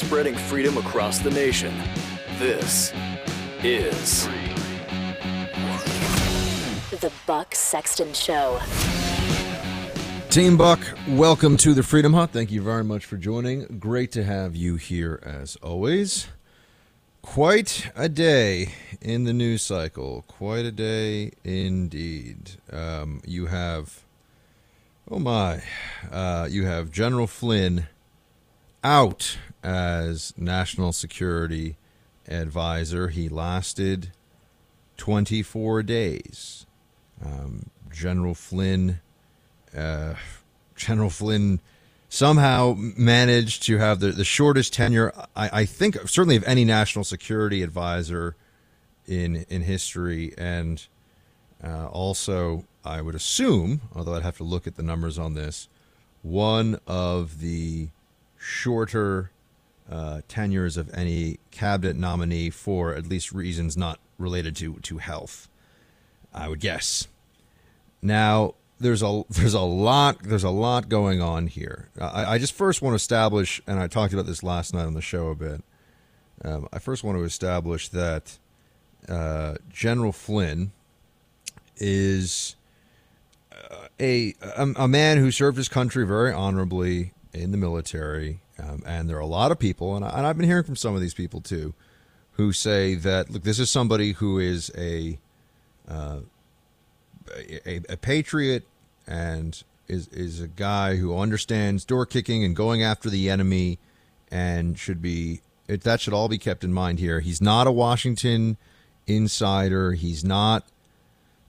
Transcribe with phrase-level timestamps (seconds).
[0.00, 1.74] Spreading freedom across the nation.
[2.38, 2.90] This
[3.62, 4.26] is
[6.90, 8.58] The Buck Sexton Show.
[10.30, 12.30] Team Buck, welcome to the Freedom Hut.
[12.30, 13.78] Thank you very much for joining.
[13.78, 16.28] Great to have you here as always.
[17.20, 20.24] Quite a day in the news cycle.
[20.26, 22.52] Quite a day indeed.
[22.72, 24.00] Um, you have,
[25.10, 25.62] oh my,
[26.10, 27.86] uh, you have General Flynn
[28.82, 31.76] out as national security
[32.28, 33.08] advisor.
[33.08, 34.12] He lasted
[34.96, 36.66] 24 days.
[37.24, 39.00] Um, General Flynn,
[39.76, 40.14] uh,
[40.76, 41.60] General Flynn
[42.08, 47.04] somehow managed to have the, the shortest tenure, I, I think, certainly of any national
[47.04, 48.36] security advisor
[49.06, 50.86] in in history, and
[51.62, 55.68] uh, also I would assume, although I'd have to look at the numbers on this,
[56.22, 57.88] one of the
[58.40, 59.30] shorter
[59.88, 65.48] uh, tenures of any cabinet nominee for at least reasons not related to to health.
[66.32, 67.06] I would guess.
[68.00, 71.88] Now there's a there's a lot there's a lot going on here.
[72.00, 74.94] I, I just first want to establish, and I talked about this last night on
[74.94, 75.62] the show a bit.
[76.42, 78.38] Um, I first want to establish that
[79.06, 80.72] uh, General Flynn
[81.76, 82.56] is
[83.52, 88.40] uh, a, a a man who served his country very honorably in the military.
[88.58, 90.76] Um, and there are a lot of people, and, I, and I've been hearing from
[90.76, 91.74] some of these people too,
[92.32, 95.18] who say that look, this is somebody who is a
[95.88, 96.20] uh,
[97.66, 98.66] a, a patriot
[99.06, 103.78] and is is a guy who understands door kicking and going after the enemy,
[104.30, 107.20] and should be it, that should all be kept in mind here.
[107.20, 108.56] He's not a Washington
[109.06, 109.92] insider.
[109.92, 110.64] He's not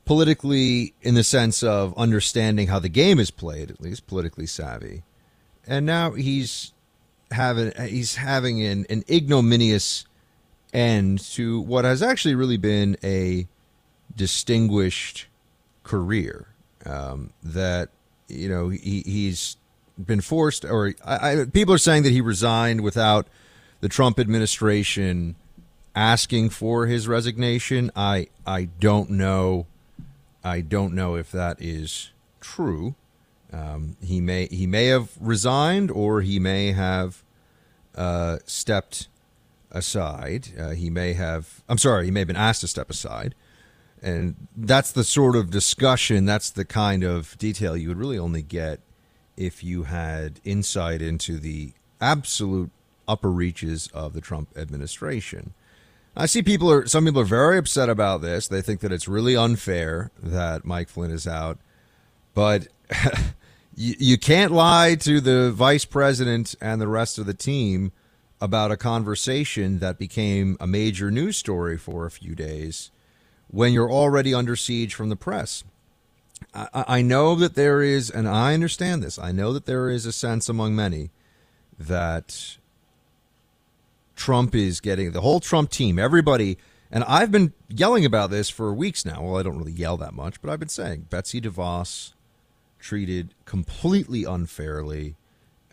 [0.05, 5.03] politically in the sense of understanding how the game is played, at least politically savvy.
[5.67, 6.73] And now he's
[7.31, 10.05] having he's having an, an ignominious
[10.73, 13.47] end to what has actually really been a
[14.15, 15.27] distinguished
[15.83, 16.47] career.
[16.85, 17.89] Um, that
[18.27, 19.57] you know he, he's
[20.03, 23.27] been forced, or I, I, people are saying that he resigned without
[23.81, 25.35] the Trump administration
[25.95, 27.91] asking for his resignation.
[27.95, 29.67] I I don't know.
[30.43, 32.95] I don't know if that is true.
[33.53, 37.23] Um, he may he may have resigned, or he may have
[37.95, 39.07] uh, stepped
[39.71, 40.49] aside.
[40.57, 41.61] Uh, he may have.
[41.67, 42.05] I'm sorry.
[42.05, 43.35] He may have been asked to step aside,
[44.01, 46.25] and that's the sort of discussion.
[46.25, 48.79] That's the kind of detail you would really only get
[49.37, 52.71] if you had insight into the absolute
[53.07, 55.53] upper reaches of the Trump administration.
[56.15, 58.47] I see people are some people are very upset about this.
[58.47, 61.57] They think that it's really unfair that Mike Flynn is out,
[62.33, 62.67] but
[63.75, 67.91] you, you can't lie to the vice president and the rest of the team
[68.39, 72.91] about a conversation that became a major news story for a few days
[73.47, 75.63] when you're already under siege from the press.
[76.53, 80.05] I, I know that there is, and I understand this, I know that there is
[80.05, 81.11] a sense among many
[81.77, 82.57] that
[84.15, 86.57] Trump is getting the whole Trump team, everybody.
[86.91, 89.23] And I've been yelling about this for weeks now.
[89.23, 92.13] Well, I don't really yell that much, but I've been saying Betsy DeVos
[92.81, 95.15] treated completely unfairly.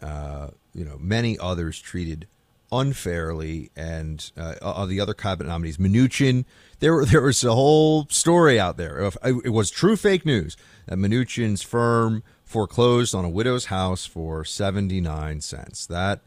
[0.01, 2.29] Uh, you know, many others treated
[2.71, 6.45] unfairly, and uh, the other cabinet nominees, Mnuchin.
[6.81, 9.11] There, there was a whole story out there.
[9.25, 10.57] It was true fake news
[10.87, 15.87] that Mnuchin's firm foreclosed on a widow's house for 79 cents.
[15.87, 16.21] That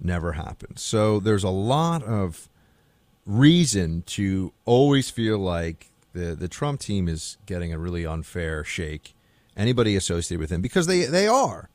[0.00, 0.78] never happened.
[0.78, 2.48] So there's a lot of
[3.26, 9.14] reason to always feel like the the Trump team is getting a really unfair shake.
[9.56, 11.68] Anybody associated with him because they they are.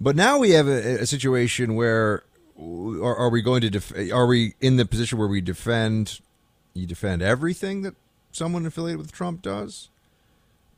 [0.00, 2.24] But now we have a, a situation where
[2.58, 6.20] are, are we going to def- are we in the position where we defend
[6.72, 7.94] you defend everything that
[8.32, 9.88] someone affiliated with Trump does?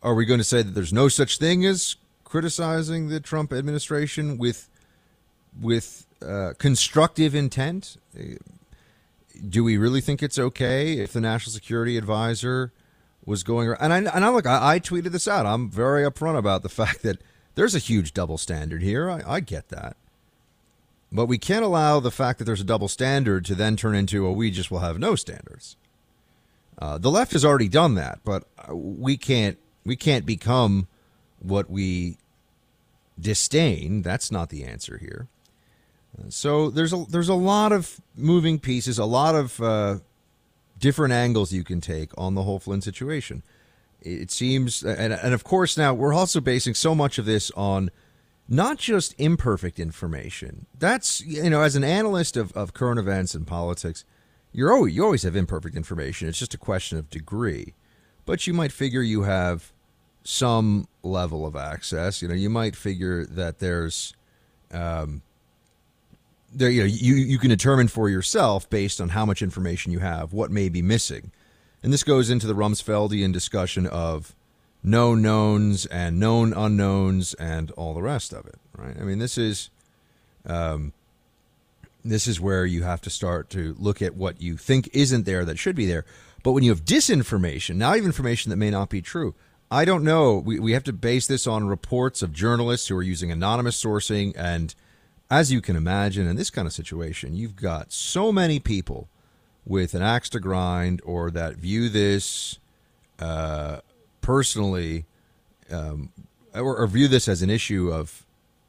[0.03, 4.39] Are we going to say that there's no such thing as criticizing the Trump administration
[4.39, 4.69] with
[5.61, 7.97] with uh, constructive intent?
[9.49, 12.73] Do we really think it's okay if the national security advisor
[13.27, 13.81] was going around?
[13.81, 15.45] And I, and I look, I, I tweeted this out.
[15.45, 17.21] I'm very upfront about the fact that
[17.55, 19.11] there's a huge double standard here.
[19.11, 19.97] I, I get that.
[21.13, 24.27] But we can't allow the fact that there's a double standard to then turn into,
[24.27, 25.77] a we just will have no standards.
[26.79, 30.89] Uh, the left has already done that, but we can't we can't become
[31.39, 32.19] what we
[33.19, 34.03] disdain.
[34.03, 35.29] That's not the answer here.
[36.19, 39.99] Uh, so there's a there's a lot of moving pieces, a lot of uh,
[40.79, 43.43] different angles you can take on the whole Flynn situation.
[44.01, 47.91] It seems, and and of course now we're also basing so much of this on
[48.49, 50.67] not just imperfect information.
[50.79, 54.05] That's you know, as an analyst of, of current events and politics,
[54.53, 56.29] you're always, you always have imperfect information.
[56.29, 57.75] It's just a question of degree.
[58.25, 59.73] But you might figure you have
[60.25, 62.21] some level of access.
[62.21, 64.15] You know, you might figure that there's
[64.73, 65.23] um,
[66.57, 69.99] there you know you you can determine for yourself based on how much information you
[69.99, 71.31] have what may be missing.
[71.83, 74.35] And this goes into the Rumsfeldian discussion of
[74.83, 78.97] known knowns and known unknowns and all the rest of it, right?
[78.99, 79.71] I mean, this is
[80.47, 80.93] um,
[82.05, 85.45] this is where you have to start to look at what you think isn't there
[85.45, 86.05] that should be there.
[86.43, 89.35] But when you have disinformation, now even information that may not be true,
[89.71, 90.37] I don't know.
[90.37, 94.33] We, we have to base this on reports of journalists who are using anonymous sourcing.
[94.37, 94.75] And
[95.31, 99.09] as you can imagine, in this kind of situation, you've got so many people
[99.65, 102.59] with an axe to grind or that view this
[103.19, 103.79] uh,
[104.21, 105.05] personally
[105.71, 106.13] um,
[106.55, 108.25] or, or, view this as an issue of,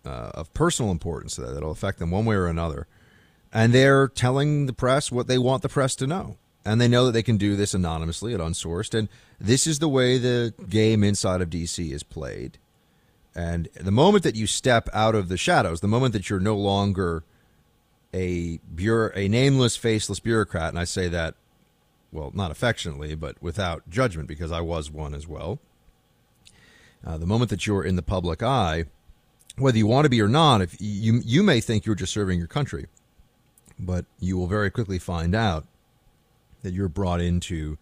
[0.05, 2.87] uh, of personal importance that, that'll affect them one way or another.
[3.53, 6.37] And they're telling the press what they want the press to know.
[6.65, 8.97] And they know that they can do this anonymously at unsourced.
[8.97, 9.09] And
[9.39, 12.57] this is the way the game inside of DC is played
[13.37, 16.55] and the moment that you step out of the shadows the moment that you're no
[16.55, 17.23] longer
[18.13, 21.35] a bureau, a nameless faceless bureaucrat and I say that
[22.11, 25.59] well not affectionately but without judgment because I was one as well
[27.05, 28.85] uh, the moment that you're in the public eye
[29.57, 32.39] whether you want to be or not if you you may think you're just serving
[32.39, 32.87] your country
[33.79, 35.65] but you will very quickly find out
[36.63, 37.77] that you're brought into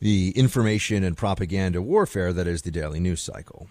[0.00, 3.68] the information and propaganda warfare that is the daily news cycle.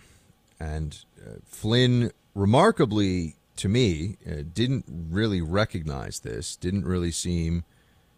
[0.61, 7.63] And uh, Flynn, remarkably to me, uh, didn't really recognize this, didn't really seem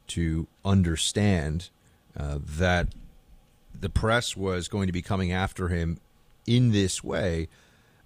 [0.08, 1.70] to understand
[2.18, 2.90] uh, that
[3.80, 6.02] the press was going to be coming after him
[6.46, 7.48] in this way.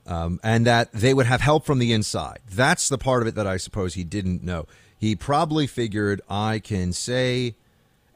[0.06, 2.40] Um, and that they would have help from the inside.
[2.50, 4.66] That's the part of it that I suppose he didn't know.
[4.98, 7.56] He probably figured I can say,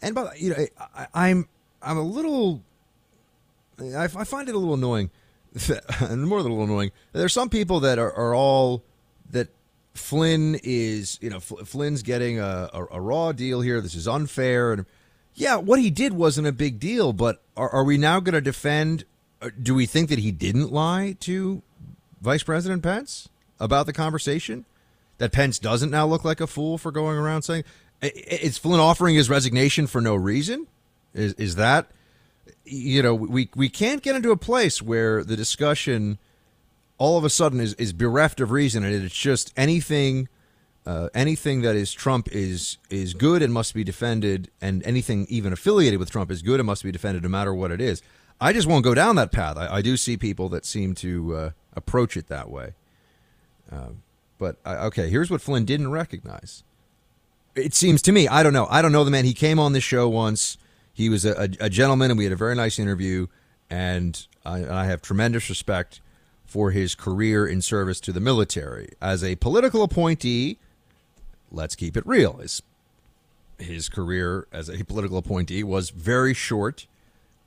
[0.01, 0.65] and by you know,
[0.95, 1.47] I, am I'm,
[1.81, 2.62] I'm a little,
[3.81, 5.12] I, I find it a little annoying,
[6.00, 6.92] and more than a little annoying.
[7.13, 8.84] There's some people that are, are all
[9.31, 9.50] that
[9.93, 13.81] Flynn is, you know, Flynn's getting a, a, a, raw deal here.
[13.81, 14.86] This is unfair, and
[15.34, 17.12] yeah, what he did wasn't a big deal.
[17.12, 19.03] But are, are we now going to defend?
[19.41, 21.62] Uh, do we think that he didn't lie to
[22.22, 23.27] Vice President Pence
[23.60, 24.65] about the conversation?
[25.22, 27.63] that Pence doesn't now look like a fool for going around saying
[28.01, 30.65] is Flynn offering his resignation for no reason?
[31.13, 31.91] Is is that
[32.65, 36.17] you know we we can't get into a place where the discussion
[36.98, 40.27] all of a sudden is, is bereft of reason and it's just anything
[40.86, 45.53] uh, anything that is Trump is is good and must be defended, and anything even
[45.53, 48.01] affiliated with Trump is good and must be defended no matter what it is.
[48.39, 49.58] I just won't go down that path.
[49.58, 52.74] I, I do see people that seem to uh, approach it that way.
[53.72, 54.01] Um,
[54.39, 56.63] but uh, okay, here's what Flynn didn't recognize.
[57.55, 58.65] It seems to me, I don't know.
[58.70, 59.25] I don't know the man.
[59.25, 60.58] He came on this show once.
[60.93, 63.27] He was a, a, gentleman, and we had a very nice interview.
[63.69, 66.01] And I, I have tremendous respect
[66.45, 68.89] for his career in service to the military.
[69.01, 70.57] As a political appointee,
[71.50, 72.33] let's keep it real.
[72.33, 72.62] His,
[73.57, 76.88] his career as a political appointee was very short,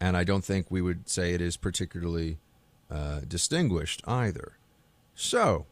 [0.00, 2.38] and I don't think we would say it is particularly
[2.90, 4.56] uh, distinguished either.
[5.14, 5.66] So,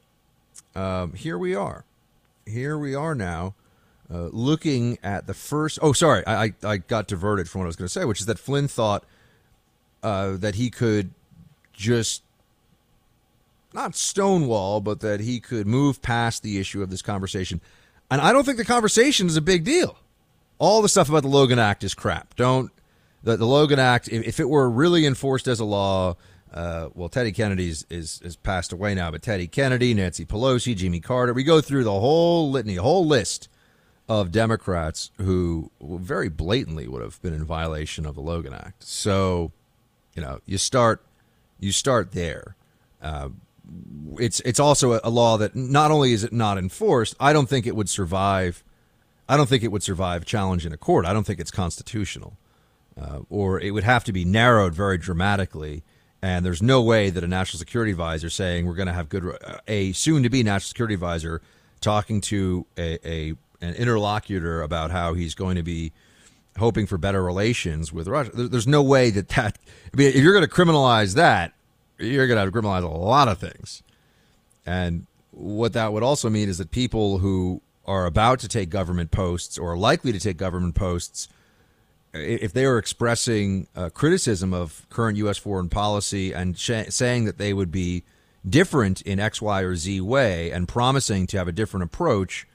[0.75, 1.85] um, here we are.
[2.47, 3.55] here we are now,
[4.13, 5.79] uh, looking at the first.
[5.81, 8.27] Oh, sorry, I, I, got diverted from what I was going to say, which is
[8.27, 9.05] that Flynn thought
[10.03, 11.11] uh, that he could
[11.73, 12.23] just
[13.73, 17.61] not stonewall, but that he could move past the issue of this conversation.
[18.11, 19.97] And I don't think the conversation is a big deal.
[20.59, 22.37] All the stuff about the Logan Act is crap.
[22.37, 22.71] Don't
[23.23, 26.17] the, the Logan Act, if, if it were really enforced as a law,
[26.53, 30.77] uh, well, Teddy Kennedy is, is, is passed away now, but Teddy Kennedy, Nancy Pelosi,
[30.77, 33.49] Jimmy Carter, we go through the whole litany, whole list
[34.21, 38.85] of Democrats who very blatantly would have been in violation of the Logan Act.
[38.85, 39.53] So,
[40.15, 41.05] you know, you start
[41.59, 42.57] you start there.
[43.01, 43.31] Uh,
[44.19, 47.67] it's it's also a, law that not only is it not enforced, I don't think
[47.67, 48.65] it would survive.
[49.29, 51.07] I don't think it would survive challenge in a court.
[51.07, 52.37] I don't think it's constitutional,
[53.01, 55.85] uh, or it would have to be narrowed very dramatically.
[56.21, 59.37] And there's no way that a national security advisor saying we're going to have good
[59.67, 61.41] a soon to be national security advisor
[61.81, 65.93] talking to a, a an interlocutor about how he's going to be
[66.59, 68.31] hoping for better relations with Russia.
[68.35, 69.59] There's no way that that.
[69.93, 71.55] I mean, if you're going to criminalize that,
[71.99, 73.83] you're going to criminalize a lot of things.
[74.67, 79.11] And what that would also mean is that people who are about to take government
[79.11, 81.29] posts or likely to take government posts,
[82.13, 85.39] if they are expressing uh, criticism of current U.S.
[85.39, 88.05] foreign policy and sh- saying that they would be
[88.49, 92.47] different in X, Y, or Z way and promising to have a different approach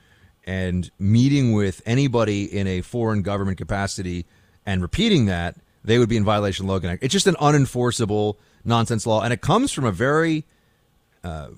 [0.48, 4.26] and meeting with anybody in a foreign government capacity
[4.66, 7.04] and repeating that, they would be in violation of Logan Act.
[7.04, 10.46] It's just an unenforceable nonsense law, and it comes from a very
[11.24, 11.50] uh,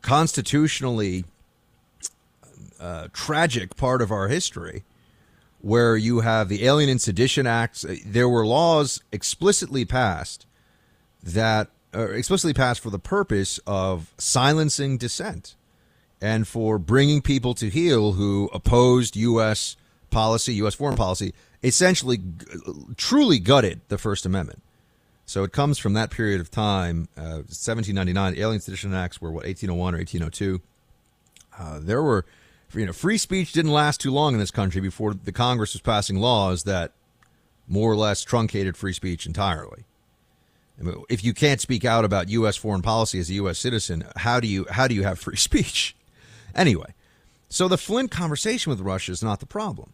[0.00, 1.24] constitutionally
[2.80, 4.84] uh, tragic part of our history
[5.60, 7.84] where you have the Alien and Sedition Acts.
[8.04, 10.46] There were laws explicitly passed
[11.22, 15.54] that explicitly passed for the purpose of silencing dissent
[16.24, 19.76] and for bringing people to heel who opposed U.S.
[20.08, 20.72] policy, U.S.
[20.72, 22.18] foreign policy, essentially
[22.96, 24.62] truly gutted the First Amendment.
[25.26, 28.36] So it comes from that period of time, uh, 1799.
[28.38, 30.62] Alien Sedition Acts were what 1801 or 1802.
[31.58, 32.24] Uh, there were,
[32.72, 35.82] you know, free speech didn't last too long in this country before the Congress was
[35.82, 36.92] passing laws that
[37.68, 39.84] more or less truncated free speech entirely.
[41.10, 42.56] If you can't speak out about U.S.
[42.56, 43.58] foreign policy as a U.S.
[43.58, 45.94] citizen, how do you how do you have free speech?
[46.54, 46.94] Anyway,
[47.48, 49.92] so the Flynn conversation with Russia is not the problem.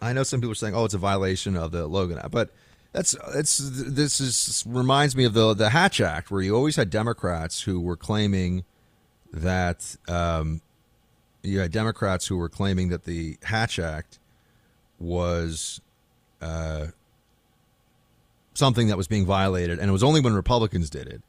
[0.00, 2.50] I know some people are saying, "Oh, it's a violation of the Logan Act," but
[2.92, 6.90] that's it's this is reminds me of the the Hatch Act, where you always had
[6.90, 8.64] Democrats who were claiming
[9.32, 10.60] that um,
[11.42, 14.18] you had Democrats who were claiming that the Hatch Act
[14.98, 15.80] was
[16.40, 16.86] uh,
[18.54, 21.22] something that was being violated, and it was only when Republicans did it.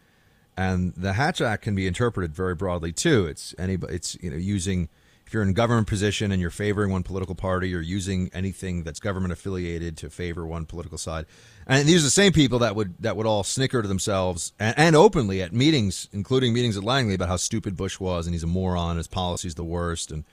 [0.58, 3.28] And the Hatch Act can be interpreted very broadly too.
[3.28, 3.94] It's anybody.
[3.94, 4.90] It's you know using
[5.28, 9.00] if you're in government position and you're favoring one political party or using anything that's
[9.00, 11.26] government affiliated to favor one political side.
[11.68, 14.74] And these are the same people that would that would all snicker to themselves and,
[14.80, 18.44] and openly at meetings, including meetings at Langley, about how stupid Bush was and he's
[18.44, 20.24] a moron, his policy's the worst, and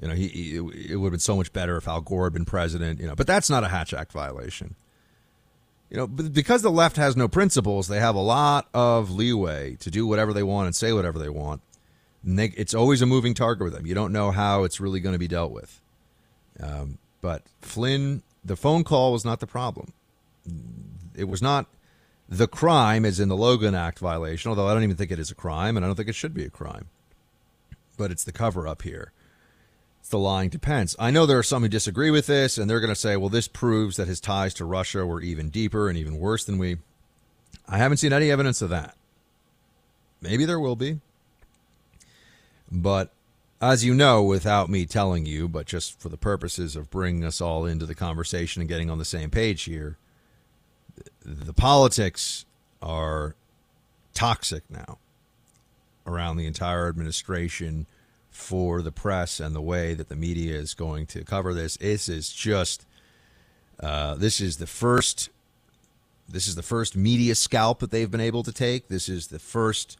[0.00, 2.32] you know he, he it would have been so much better if Al Gore had
[2.32, 2.98] been president.
[2.98, 4.74] You know, but that's not a Hatch Act violation.
[5.90, 9.90] You know, because the left has no principles, they have a lot of leeway to
[9.90, 11.62] do whatever they want and say whatever they want
[12.24, 13.86] they, it's always a moving target with them.
[13.86, 15.80] You don't know how it's really going to be dealt with.
[16.60, 19.92] Um, but Flynn, the phone call was not the problem.
[21.14, 21.66] It was not
[22.28, 25.30] the crime, as in the Logan Act violation, although I don't even think it is
[25.30, 26.88] a crime, and I don't think it should be a crime.
[27.96, 29.12] But it's the cover up here.
[30.10, 30.96] The lying Pence.
[30.98, 33.28] I know there are some who disagree with this, and they're going to say, well,
[33.28, 36.78] this proves that his ties to Russia were even deeper and even worse than we.
[37.68, 38.96] I haven't seen any evidence of that.
[40.22, 41.00] Maybe there will be.
[42.72, 43.12] But
[43.60, 47.40] as you know, without me telling you, but just for the purposes of bringing us
[47.40, 49.98] all into the conversation and getting on the same page here,
[51.24, 52.46] the politics
[52.80, 53.34] are
[54.14, 54.98] toxic now
[56.06, 57.86] around the entire administration
[58.38, 61.76] for the press and the way that the media is going to cover this.
[61.76, 62.86] This is just
[63.80, 65.28] uh, this is the first
[66.28, 68.88] this is the first media scalp that they've been able to take.
[68.88, 69.98] This is the first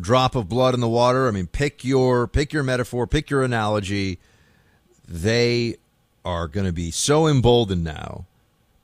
[0.00, 1.26] drop of blood in the water.
[1.26, 4.20] I mean, pick your pick your metaphor, pick your analogy.
[5.06, 5.76] They
[6.24, 8.24] are going to be so emboldened now.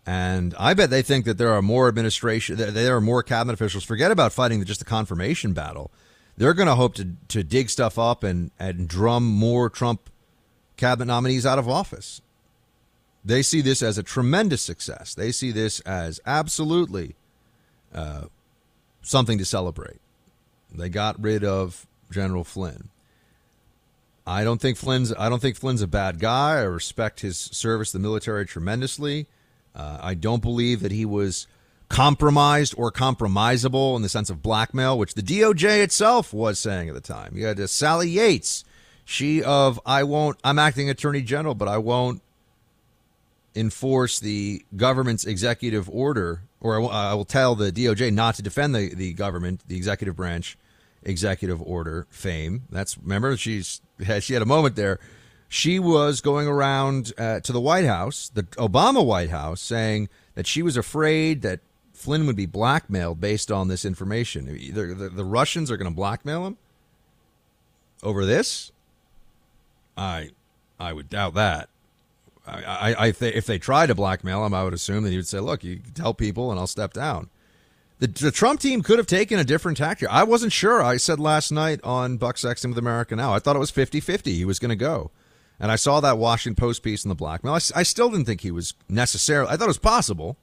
[0.05, 3.85] And I bet they think that there are more administration, there are more cabinet officials.
[3.85, 5.93] Forget about fighting just the confirmation battle.
[6.37, 10.11] They're going to hope to, to dig stuff up and, and drum more Trump
[10.77, 12.21] cabinet nominees out of office.
[13.25, 15.15] They see this as a tremendous success.
[15.15, 17.17] They see this as absolutely
[17.93, 18.27] uh,
[19.03, 20.01] something to celebrate.
[20.73, 22.91] They got rid of General Flynn.
[24.27, 25.13] I don't think Flynn's.
[25.17, 26.59] I don't think Flynn's a bad guy.
[26.59, 29.27] I respect his service to the military tremendously.
[29.75, 31.47] Uh, I don't believe that he was
[31.89, 36.95] compromised or compromisable in the sense of blackmail, which the DOJ itself was saying at
[36.95, 37.37] the time.
[37.37, 38.65] You had uh, Sally Yates,
[39.05, 40.39] she of I won't.
[40.43, 42.23] I'm acting attorney general, but I won't
[43.55, 48.75] enforce the government's executive order, or I will, will tell the DOJ not to defend
[48.75, 50.59] the, the government, the executive branch
[51.03, 52.65] executive order fame.
[52.71, 53.81] That's remember she's
[54.21, 54.99] she had a moment there.
[55.49, 60.47] She was going around uh, to the White House, the Obama White House, saying that
[60.49, 61.61] she was afraid that
[61.97, 64.49] Flynn would be blackmailed based on this information.
[64.49, 66.57] Either the, the Russians are going to blackmail him
[68.03, 68.73] over this.
[69.97, 70.31] I
[70.79, 71.69] I would doubt that.
[72.47, 75.17] I, I, I th- if they tried to blackmail him, I would assume that he
[75.17, 77.31] would say, "Look, you can tell people, and I'll step down."
[77.99, 80.09] The, the Trump team could have taken a different here.
[80.11, 80.83] I wasn't sure.
[80.83, 84.01] I said last night on Buck Sexton with America Now, I thought it was 50
[84.01, 84.35] 50.
[84.35, 85.11] He was going to go.
[85.59, 87.55] And I saw that Washington Post piece in the blackmail.
[87.55, 90.37] I, I still didn't think he was necessarily, I thought it was possible.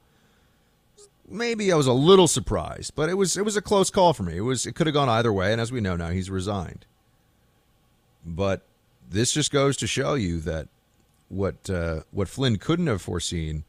[1.28, 4.22] Maybe I was a little surprised, but it was it was a close call for
[4.22, 4.36] me.
[4.36, 6.84] It was it could have gone either way, and as we know now, he's resigned.
[8.24, 8.62] But
[9.08, 10.68] this just goes to show you that
[11.28, 13.64] what uh, what Flynn couldn't have foreseen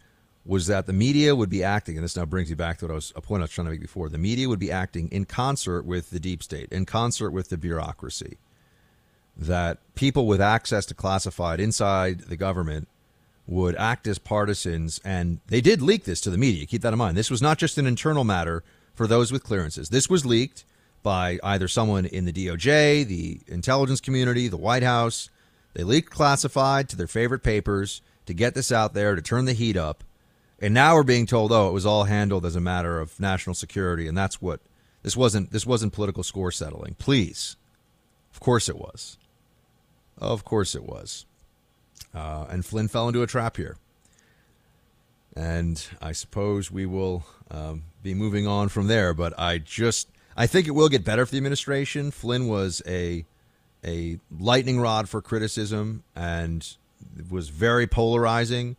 [0.46, 2.92] was that the media would be acting, and this now brings you back to what
[2.92, 4.10] I was a point I was trying to make before.
[4.10, 7.58] The media would be acting in concert with the deep state, in concert with the
[7.58, 8.38] bureaucracy.
[9.36, 12.88] That people with access to classified inside the government
[13.48, 16.66] would act as partisans, and they did leak this to the media.
[16.66, 17.16] Keep that in mind.
[17.16, 19.90] This was not just an internal matter for those with clearances.
[19.90, 20.66] This was leaked
[21.04, 25.30] by either someone in the DOJ, the intelligence community, the White House.
[25.74, 29.54] They leaked classified to their favorite papers to get this out there to turn the
[29.54, 30.04] heat up
[30.60, 33.56] and now we're being told, oh, it was all handled as a matter of national
[33.56, 34.62] security, and that's what
[35.04, 35.52] this wasn't.
[35.52, 36.96] This wasn't political score settling.
[36.98, 37.58] Please,
[38.34, 39.18] of course it was.
[40.18, 41.26] Of course it was.
[42.16, 43.78] Uh, and Flynn fell into a trap here.
[45.36, 49.14] And I suppose we will um, be moving on from there.
[49.14, 50.08] But I just,
[50.38, 52.12] I think it will get better for the administration.
[52.12, 53.26] Flynn was a
[53.84, 56.76] a lightning rod for criticism and
[57.30, 58.78] was very polarizing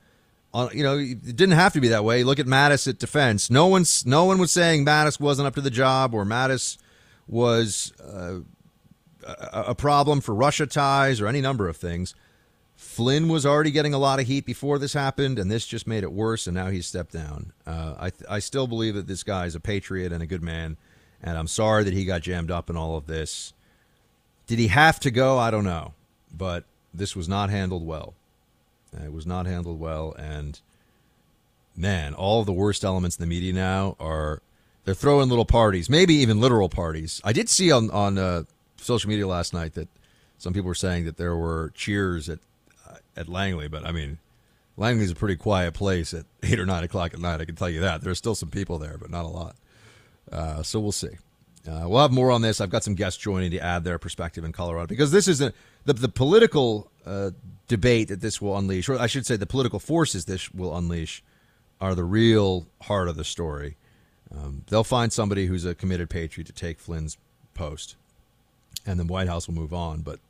[0.72, 2.24] you know, it didn't have to be that way.
[2.24, 3.50] Look at Mattis at defense.
[3.50, 6.78] No one's no one was saying Mattis wasn't up to the job or Mattis
[7.28, 8.38] was uh,
[9.52, 12.14] a problem for Russia ties or any number of things.
[12.76, 16.02] Flynn was already getting a lot of heat before this happened, and this just made
[16.02, 16.46] it worse.
[16.46, 17.52] And now he's stepped down.
[17.66, 20.76] Uh, I I still believe that this guy is a patriot and a good man,
[21.22, 23.54] and I'm sorry that he got jammed up in all of this.
[24.46, 25.38] Did he have to go?
[25.38, 25.94] I don't know,
[26.34, 28.14] but this was not handled well.
[29.04, 30.60] It was not handled well, and
[31.76, 34.40] man, all the worst elements in the media now are
[34.84, 37.20] they're throwing little parties, maybe even literal parties.
[37.24, 38.44] I did see on on uh,
[38.76, 39.88] social media last night that
[40.38, 42.42] some people were saying that there were cheers at uh,
[43.16, 44.18] at Langley, but I mean,
[44.76, 47.40] Langley's a pretty quiet place at eight or nine o'clock at night.
[47.40, 48.02] I can tell you that.
[48.02, 49.56] There's still some people there, but not a lot.
[50.30, 51.16] Uh, so we'll see.
[51.68, 52.60] Uh, we'll have more on this.
[52.60, 55.52] I've got some guests joining to add their perspective in Colorado because this is a,
[55.84, 57.30] the the political uh,
[57.68, 61.22] debate that this will unleash, or I should say, the political forces this will unleash,
[61.80, 63.76] are the real heart of the story.
[64.34, 67.16] Um, they'll find somebody who's a committed patriot to take Flynn's
[67.54, 67.96] post,
[68.84, 70.02] and the White House will move on.
[70.02, 70.20] But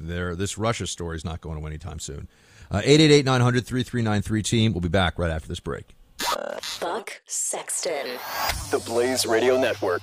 [0.00, 2.28] there, this Russia story is not going away anytime soon.
[2.70, 4.72] Uh, 888 900 3393 team.
[4.72, 5.96] We'll be back right after this break.
[6.80, 8.18] Buck Sexton.
[8.70, 10.02] The Blaze Radio Network.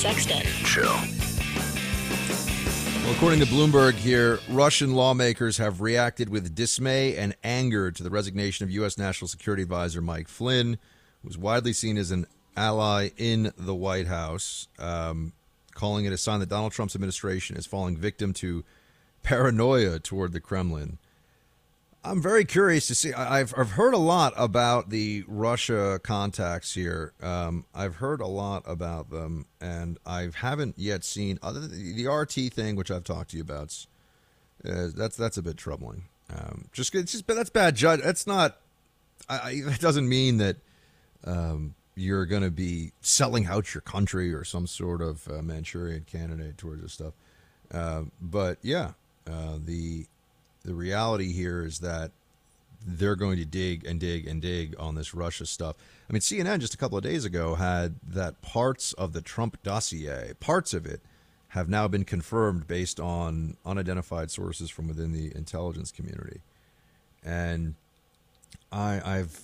[0.00, 0.46] Sexton.
[0.64, 0.98] Show.
[3.04, 8.08] Well, according to Bloomberg here, Russian lawmakers have reacted with dismay and anger to the
[8.08, 8.96] resignation of U.S.
[8.96, 10.78] National Security Advisor Mike Flynn,
[11.22, 12.24] who's widely seen as an
[12.56, 15.34] ally in the White House, um,
[15.74, 18.64] calling it a sign that Donald Trump's administration is falling victim to
[19.22, 20.96] paranoia toward the Kremlin.
[22.02, 23.12] I'm very curious to see.
[23.12, 27.12] I've I've heard a lot about the Russia contacts here.
[27.22, 32.06] Um, I've heard a lot about them, and I haven't yet seen other than the
[32.06, 33.86] RT thing, which I've talked to you about.
[34.64, 36.04] Uh, that's that's a bit troubling.
[36.34, 38.00] Um, just it's just that's bad judge.
[38.02, 38.58] That's not.
[39.28, 40.56] I, I, that doesn't mean that
[41.24, 46.06] um, you're going to be selling out your country or some sort of uh, Manchurian
[46.10, 47.12] candidate towards this stuff.
[47.70, 48.92] Uh, but yeah,
[49.30, 50.06] uh, the
[50.64, 52.10] the reality here is that
[52.86, 55.76] they're going to dig and dig and dig on this Russia stuff.
[56.08, 59.62] I mean, CNN just a couple of days ago had that parts of the Trump
[59.62, 61.00] dossier, parts of it,
[61.48, 66.40] have now been confirmed based on unidentified sources from within the intelligence community.
[67.24, 67.74] And
[68.70, 69.40] I, I've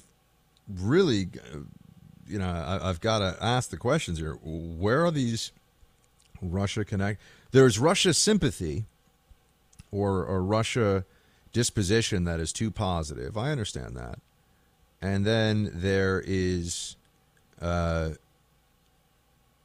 [0.72, 1.28] really,
[2.28, 4.38] you know, I, I've got to ask the questions here.
[4.42, 5.50] Where are these
[6.40, 7.20] Russia connect?
[7.50, 8.84] There's Russia sympathy
[9.96, 11.04] or, a Russia
[11.52, 13.36] disposition that is too positive.
[13.36, 14.18] I understand that.
[15.00, 16.96] And then there is
[17.60, 18.10] uh,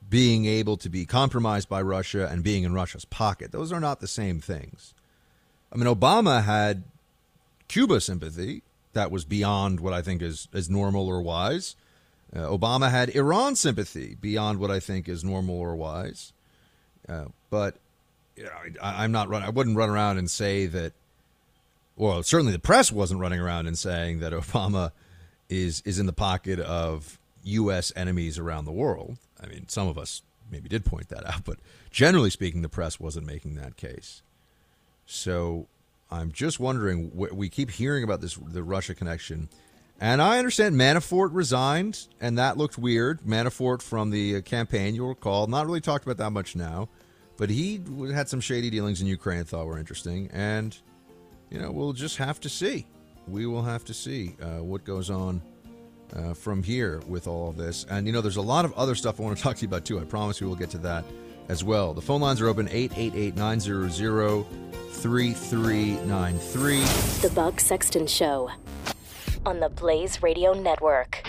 [0.09, 3.51] being able to be compromised by Russia and being in Russia's pocket.
[3.51, 4.93] Those are not the same things.
[5.71, 6.83] I mean, Obama had
[7.67, 8.63] Cuba sympathy
[8.93, 11.75] that was beyond what I think is, is normal or wise.
[12.35, 16.33] Uh, Obama had Iran sympathy beyond what I think is normal or wise.
[17.07, 17.77] Uh, but
[18.81, 19.43] I, am not run.
[19.43, 20.93] I wouldn't run around and say that.
[21.95, 24.91] Well, certainly the press wasn't running around and saying that Obama
[25.49, 27.91] is is in the pocket of U.S.
[27.95, 29.17] enemies around the world.
[29.41, 32.99] I mean, some of us maybe did point that out, but generally speaking, the press
[32.99, 34.21] wasn't making that case.
[35.05, 35.67] So
[36.09, 37.11] I'm just wondering.
[37.13, 39.49] We keep hearing about this the Russia connection,
[39.99, 43.21] and I understand Manafort resigned, and that looked weird.
[43.21, 46.89] Manafort from the campaign, you'll recall, not really talked about that much now.
[47.37, 47.81] But he
[48.13, 50.77] had some shady dealings in Ukraine, thought were interesting, and
[51.49, 52.85] you know we'll just have to see.
[53.27, 55.41] We will have to see uh, what goes on
[56.15, 57.85] uh, from here with all of this.
[57.89, 59.67] And you know, there's a lot of other stuff I want to talk to you
[59.67, 59.99] about too.
[59.99, 61.05] I promise we will get to that
[61.49, 61.93] as well.
[61.93, 64.45] The phone lines are open 888 900
[64.91, 66.79] 3393.
[67.27, 68.51] The Buck Sexton Show
[69.45, 71.23] on the Blaze Radio Network.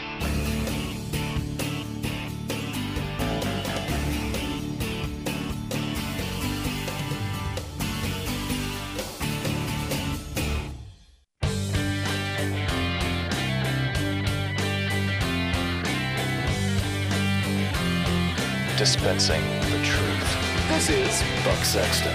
[18.82, 19.40] Dispensing
[19.70, 20.68] the truth.
[20.68, 22.12] This is Buck Sexton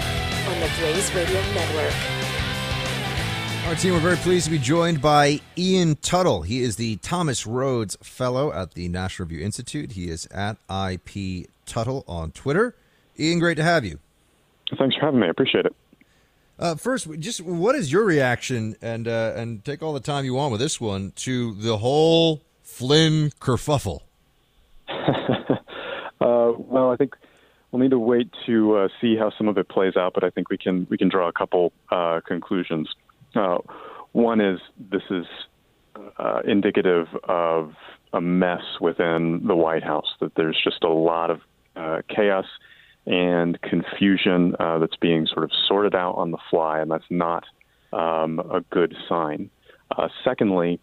[0.52, 1.94] on the Blaze Radio Network.
[3.66, 6.42] Our team, we're very pleased to be joined by Ian Tuttle.
[6.42, 9.92] He is the Thomas Rhodes Fellow at the National Review Institute.
[9.92, 12.76] He is at IP Tuttle on Twitter.
[13.18, 13.98] Ian, great to have you.
[14.76, 15.26] Thanks for having me.
[15.28, 15.74] I appreciate it.
[16.58, 20.34] Uh, first, just what is your reaction, and uh, and take all the time you
[20.34, 24.00] want with this one, to the whole Flynn kerfuffle?
[26.20, 27.14] Uh, well, I think
[27.70, 30.30] we'll need to wait to uh, see how some of it plays out, but I
[30.30, 32.88] think we can we can draw a couple uh, conclusions.
[33.34, 33.58] Uh,
[34.12, 35.26] one is this is
[36.18, 37.74] uh, indicative of
[38.12, 40.08] a mess within the White House.
[40.20, 41.40] That there's just a lot of
[41.76, 42.46] uh, chaos
[43.06, 47.44] and confusion that's being sort of sorted out on the fly, and that's not
[47.92, 49.48] um, a good sign.
[50.24, 50.78] secondly,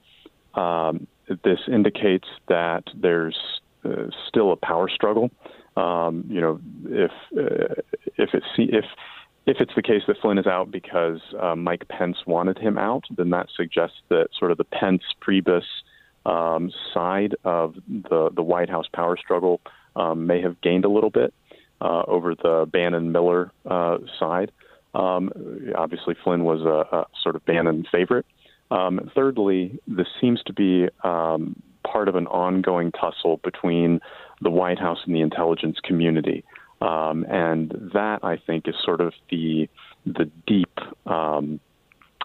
[0.55, 1.05] um,
[1.43, 3.37] this indicates that there's
[3.85, 5.29] uh, still a power struggle.
[5.77, 7.81] Um, you know, if uh,
[8.17, 8.85] if it's if
[9.45, 13.03] if it's the case that Flynn is out because uh, Mike Pence wanted him out,
[13.15, 15.63] then that suggests that sort of the Pence Priebus
[16.25, 19.61] um, side of the the White House power struggle
[19.95, 21.33] um, may have gained a little bit
[21.81, 24.51] uh, over the Bannon Miller uh, side.
[24.93, 25.31] Um,
[25.75, 28.25] obviously, Flynn was a, a, sort of Bannon favorite.
[28.71, 33.99] Um, thirdly, this seems to be um, part of an ongoing tussle between
[34.41, 36.43] the White House and the intelligence community.
[36.81, 39.69] Um, and that, I think, is sort of the
[40.05, 41.59] the deep um,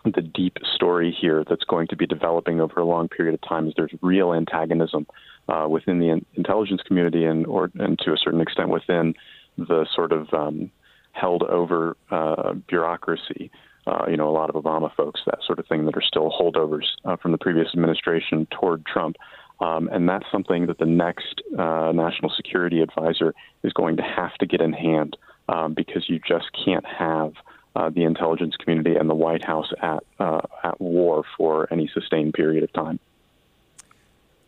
[0.04, 3.68] the deep story here that's going to be developing over a long period of time.
[3.68, 5.06] Is there's real antagonism
[5.48, 9.14] uh, within the in- intelligence community and or and to a certain extent within
[9.56, 10.70] the sort of um,
[11.12, 13.50] held over uh, bureaucracy.
[13.86, 16.30] Uh, you know, a lot of Obama folks, that sort of thing, that are still
[16.30, 19.16] holdovers uh, from the previous administration toward Trump.
[19.60, 24.34] Um, and that's something that the next uh, national security advisor is going to have
[24.38, 25.16] to get in hand
[25.48, 27.34] um, because you just can't have
[27.76, 32.34] uh, the intelligence community and the White House at uh, at war for any sustained
[32.34, 32.98] period of time.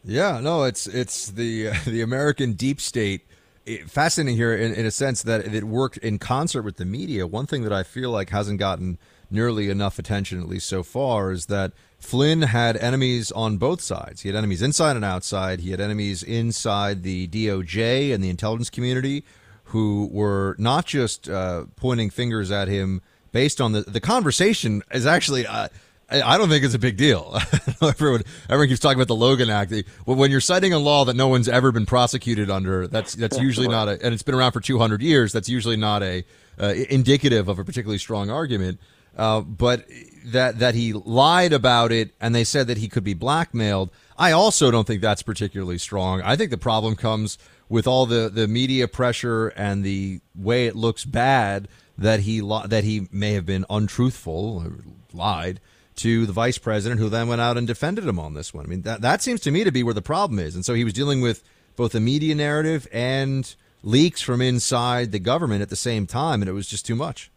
[0.05, 3.27] Yeah, no, it's it's the the American deep state.
[3.65, 7.29] It, fascinating here in, in a sense that it worked in concert with the media.
[7.29, 8.99] One thing that I feel like hasn't gotten
[9.31, 11.73] nearly enough attention, at least so far, is that
[12.03, 14.23] Flynn had enemies on both sides.
[14.23, 15.61] He had enemies inside and outside.
[15.61, 19.25] He had enemies inside the DOJ and the intelligence community
[19.67, 25.07] who were not just uh, pointing fingers at him based on the the conversation is
[25.07, 25.47] actually.
[25.47, 25.69] Uh,
[26.11, 27.39] I don't think it's a big deal.
[27.83, 29.73] everyone, everyone keeps talking about the Logan Act.
[30.05, 33.69] When you're citing a law that no one's ever been prosecuted under, that's that's usually
[33.69, 35.33] not a, and it's been around for 200 years.
[35.33, 36.25] That's usually not a
[36.61, 38.79] uh, indicative of a particularly strong argument.
[39.17, 39.87] Uh, but
[40.25, 43.91] that that he lied about it, and they said that he could be blackmailed.
[44.19, 46.23] I also don't think that's particularly strong.
[46.23, 50.77] I think the problem comes with all the the media pressure and the way it
[50.77, 55.61] looks bad that he that he may have been untruthful or lied
[55.95, 58.65] to the vice president, who then went out and defended him on this one.
[58.65, 60.75] I mean, that that seems to me to be where the problem is, and so
[60.75, 61.43] he was dealing with
[61.77, 66.49] both the media narrative and leaks from inside the government at the same time, and
[66.49, 67.32] it was just too much.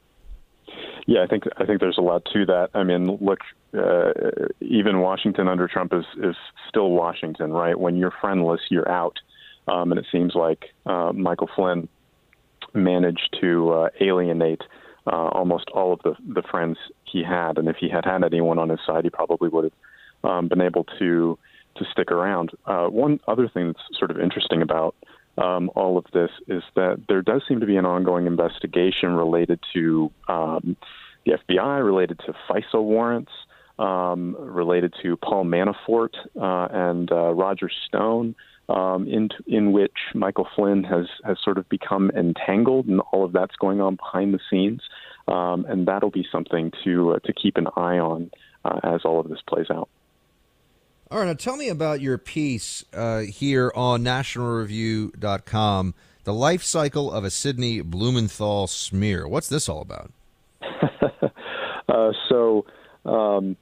[1.07, 2.69] Yeah, I think I think there's a lot to that.
[2.73, 3.39] I mean, look,
[3.77, 4.11] uh,
[4.59, 6.35] even Washington under Trump is is
[6.67, 7.79] still Washington, right?
[7.79, 9.19] When you're friendless, you're out,
[9.67, 11.87] um, and it seems like uh, Michael Flynn
[12.73, 14.61] managed to uh, alienate
[15.07, 18.57] uh, almost all of the the friends he had, and if he had had anyone
[18.57, 21.37] on his side, he probably would have um, been able to
[21.75, 22.51] to stick around.
[22.65, 24.95] Uh, one other thing that's sort of interesting about
[25.37, 29.59] um, all of this is that there does seem to be an ongoing investigation related
[29.73, 30.77] to um,
[31.25, 33.31] the FBI, related to FISA warrants,
[33.77, 38.35] um, related to Paul Manafort uh, and uh, Roger Stone
[38.69, 43.31] um, in in which Michael Flynn has has sort of become entangled, and all of
[43.31, 44.81] that's going on behind the scenes,
[45.27, 48.31] um, and that'll be something to uh, to keep an eye on
[48.63, 49.89] uh, as all of this plays out.
[51.11, 57.11] All right, now tell me about your piece uh, here on NationalReview.com, the life cycle
[57.11, 59.27] of a Sidney Blumenthal smear.
[59.27, 60.11] What's this all about?
[61.87, 62.65] Uh, so.
[63.05, 63.55] Um,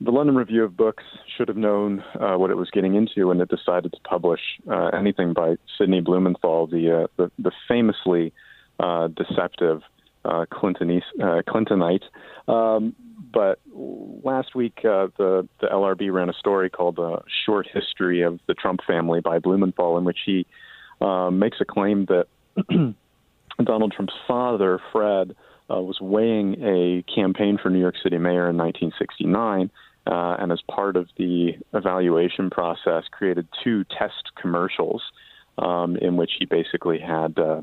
[0.00, 1.04] the London Review of Books
[1.36, 4.40] should have known uh, what it was getting into, and it decided to publish
[4.70, 8.32] uh, anything by Sidney Blumenthal, the uh, the, the, famously
[8.78, 9.82] uh, deceptive
[10.24, 12.02] uh, uh, Clintonite.
[12.48, 12.94] Um,
[13.32, 18.54] but last week, the the LRB ran a story called "A Short History of the
[18.54, 20.46] Trump Family" by Blumenthal, in which he
[21.00, 22.26] makes a claim that
[23.64, 25.36] Donald Trump's father, Fred.
[25.68, 29.70] was weighing a campaign for New York City mayor in 1969
[30.06, 35.02] uh, and as part of the evaluation process, created two test commercials
[35.58, 37.60] um, in which he basically had, uh, uh,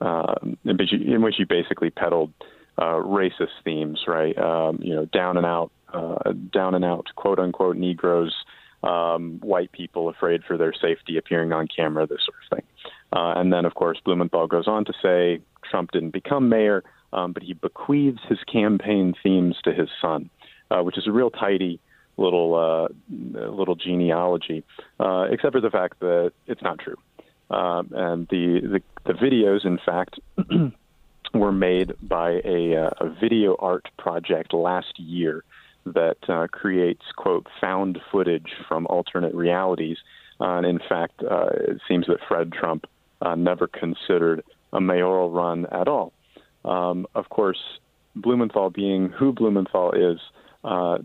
[0.00, 2.32] in, which he, in which he basically peddled
[2.78, 4.36] uh, racist themes, right?
[4.38, 8.34] Um, you know, down and out, uh, down and out, quote unquote, Negroes,
[8.82, 12.90] um, white people afraid for their safety appearing on camera, this sort of thing.
[13.12, 17.32] Uh, and then, of course, Blumenthal goes on to say Trump didn't become mayor, um,
[17.32, 20.28] but he bequeaths his campaign themes to his son
[20.70, 21.80] uh, which is a real tidy
[22.16, 24.64] little uh, little genealogy,
[25.00, 26.96] uh, except for the fact that it's not true.
[27.50, 30.18] Um, and the, the, the videos, in fact,
[31.34, 35.44] were made by a, uh, a video art project last year
[35.84, 39.98] that uh, creates quote found footage from alternate realities.
[40.40, 42.86] Uh, and in fact, uh, it seems that Fred Trump
[43.22, 46.12] uh, never considered a mayoral run at all.
[46.64, 47.60] Um, of course,
[48.16, 50.18] Blumenthal, being who Blumenthal is,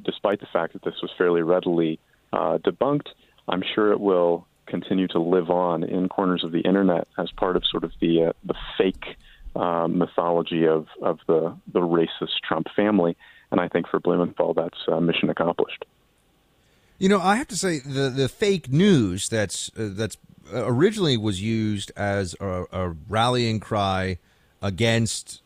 [0.03, 1.99] despite the fact that this was fairly readily
[2.33, 3.09] debunked,
[3.47, 7.55] I'm sure it will continue to live on in corners of the internet as part
[7.55, 9.17] of sort of the uh, the fake
[9.55, 13.15] uh, mythology of of the the racist Trump family.
[13.51, 15.85] And I think for Blumenthal, that's uh, mission accomplished.
[16.99, 20.17] You know, I have to say the the fake news that's that's
[20.53, 24.19] originally was used as a, a rallying cry
[24.61, 25.41] against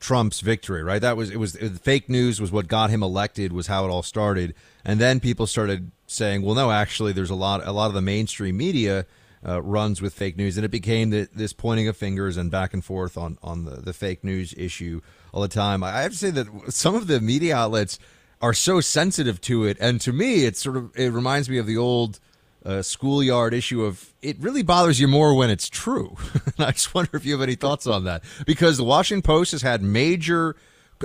[0.00, 1.00] Trump's victory, right?
[1.00, 4.02] That was it was fake news was what got him elected was how it all
[4.02, 4.54] started.
[4.84, 8.02] And then people started saying, "Well, no, actually there's a lot a lot of the
[8.02, 9.06] mainstream media
[9.46, 12.72] uh, runs with fake news." And it became the, this pointing of fingers and back
[12.74, 15.00] and forth on on the, the fake news issue
[15.32, 15.82] all the time.
[15.82, 17.98] I have to say that some of the media outlets
[18.40, 21.66] are so sensitive to it and to me it sort of it reminds me of
[21.66, 22.20] the old
[22.66, 26.16] uh, schoolyard issue of it really bothers you more when it's true.
[26.58, 29.62] I just wonder if you have any thoughts on that because the Washington Post has
[29.62, 30.56] had major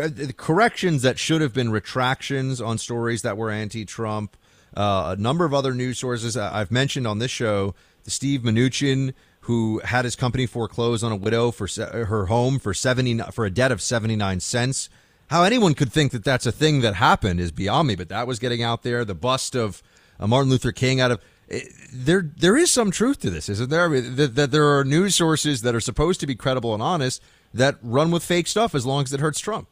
[0.01, 4.35] uh, corrections that should have been retractions on stories that were anti-Trump.
[4.75, 7.75] Uh, a number of other news sources I've mentioned on this show.
[8.03, 12.73] The Steve Mnuchin, who had his company foreclosed on a widow for her home for
[12.73, 14.89] seventy for a debt of seventy nine cents.
[15.29, 17.95] How anyone could think that that's a thing that happened is beyond me.
[17.95, 19.05] But that was getting out there.
[19.05, 19.83] The bust of
[20.19, 21.61] uh, Martin Luther King out of eh,
[21.93, 22.21] there.
[22.21, 23.85] There is some truth to this, isn't there?
[23.85, 26.81] I mean, that, that there are news sources that are supposed to be credible and
[26.81, 27.21] honest
[27.53, 29.67] that run with fake stuff as long as it hurts Trump.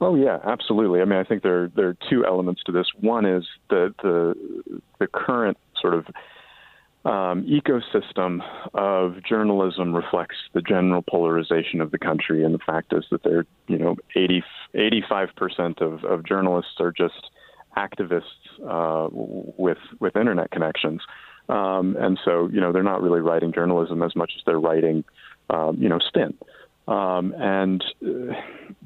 [0.00, 1.00] Oh yeah, absolutely.
[1.00, 2.86] I mean, I think there there are two elements to this.
[3.00, 6.06] One is the the the current sort of
[7.04, 8.40] um, ecosystem
[8.74, 13.46] of journalism reflects the general polarization of the country, and the fact is that there,
[13.66, 14.42] you know, 80,
[14.74, 17.30] 85 percent of, of journalists are just
[17.76, 18.22] activists
[18.68, 21.00] uh, with with internet connections,
[21.48, 25.02] um, and so you know they're not really writing journalism as much as they're writing,
[25.50, 26.36] um, you know, spin.
[26.88, 28.32] Um, and uh,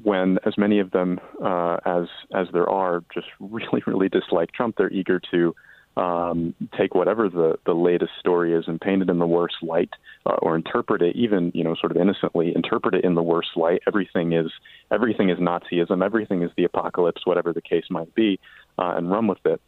[0.03, 4.75] when as many of them uh, as as there are just really really dislike Trump,
[4.77, 5.55] they're eager to
[5.95, 9.91] um, take whatever the the latest story is and paint it in the worst light,
[10.25, 13.51] uh, or interpret it even you know sort of innocently interpret it in the worst
[13.55, 13.81] light.
[13.87, 14.51] Everything is
[14.91, 16.03] everything is Nazism.
[16.03, 18.37] Everything is the apocalypse, whatever the case might be,
[18.77, 19.61] uh, and run with it.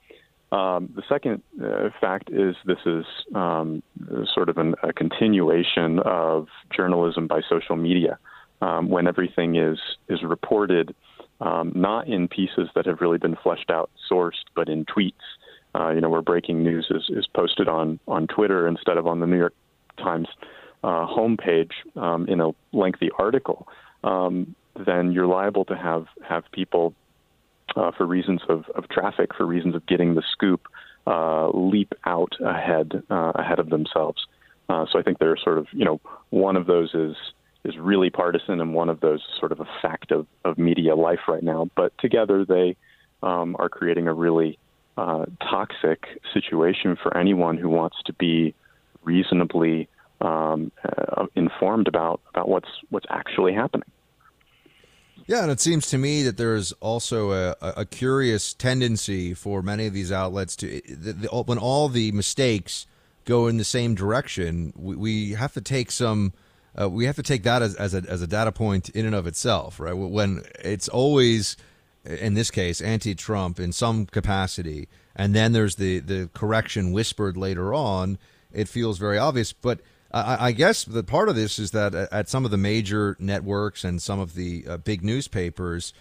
[0.52, 3.82] Um, the second uh, fact is this is um,
[4.34, 8.20] sort of an, a continuation of journalism by social media,
[8.62, 10.96] um, when everything is is reported
[11.42, 15.14] um, not in pieces that have really been fleshed out, sourced, but in tweets.
[15.74, 19.20] Uh, you know, where breaking news is, is posted on on Twitter instead of on
[19.20, 19.54] the New York
[19.98, 20.28] Times
[20.84, 23.68] uh, homepage um, in a lengthy article.
[24.04, 24.56] Um,
[24.86, 26.94] then you're liable to have have people
[27.76, 30.68] uh, for reasons of, of traffic, for reasons of getting the scoop,
[31.08, 34.26] uh, leap out ahead uh, ahead of themselves.
[34.70, 37.16] Uh, so I think there's sort of you know one of those is
[37.64, 40.96] is really partisan, and one of those is sort of a fact of, of media
[40.96, 41.70] life right now.
[41.76, 42.76] But together they
[43.24, 44.58] um, are creating a really
[44.98, 48.54] uh, toxic situation for anyone who wants to be
[49.04, 49.88] reasonably
[50.22, 53.90] um, uh, informed about about what's what's actually happening.
[55.28, 59.88] Yeah, and it seems to me that there's also a, a curious tendency for many
[59.88, 62.86] of these outlets to the, the, when all the mistakes
[63.26, 66.34] go in the same direction, we, we have to take some.
[66.80, 69.16] Uh, we have to take that as, as, a, as a data point in and
[69.16, 69.94] of itself, right?
[69.94, 71.56] When it's always,
[72.04, 77.74] in this case, anti-Trump in some capacity, and then there's the the correction whispered later
[77.74, 78.20] on.
[78.54, 79.80] It feels very obvious, but
[80.16, 83.84] I, I guess the part of this is that at some of the major networks
[83.84, 85.94] and some of the uh, big newspapers,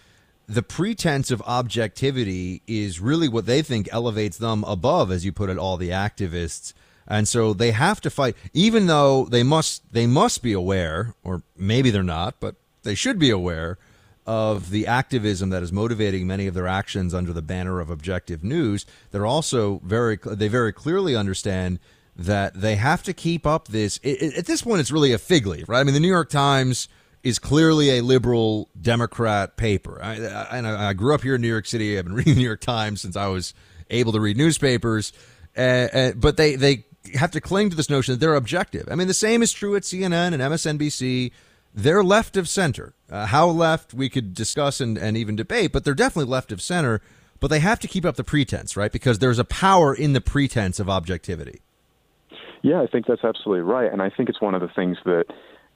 [0.47, 5.49] the pretense of objectivity is really what they think elevates them above, as you put
[5.49, 6.73] it, all the activists.
[7.07, 11.43] And so they have to fight, even though they must they must be aware, or
[11.57, 13.77] maybe they're not, but they should be aware
[14.25, 18.43] of the activism that is motivating many of their actions under the banner of objective
[18.43, 18.85] news.
[19.11, 21.79] They're also very they very clearly understand
[22.15, 23.99] that they have to keep up this.
[24.03, 25.79] It, it, at this point, it's really a fig leaf, right?
[25.79, 26.87] I mean, the New York Times
[27.23, 29.99] is clearly a liberal Democrat paper.
[30.01, 31.97] I, I, and I, grew up here in New York City.
[31.97, 33.53] I've been reading the New York Times since I was
[33.89, 35.11] able to read newspapers.
[35.57, 38.87] Uh, uh, but they, they have to cling to this notion that they're objective.
[38.89, 41.31] I mean, the same is true at CNN and MSNBC.
[41.73, 42.93] They're left of center.
[43.09, 46.61] Uh, how left we could discuss and, and even debate, but they're definitely left of
[46.61, 47.01] center.
[47.39, 48.91] But they have to keep up the pretense, right?
[48.91, 51.61] Because there's a power in the pretense of objectivity.
[52.65, 55.25] Yeah, I think that's absolutely right, and I think it's one of the things that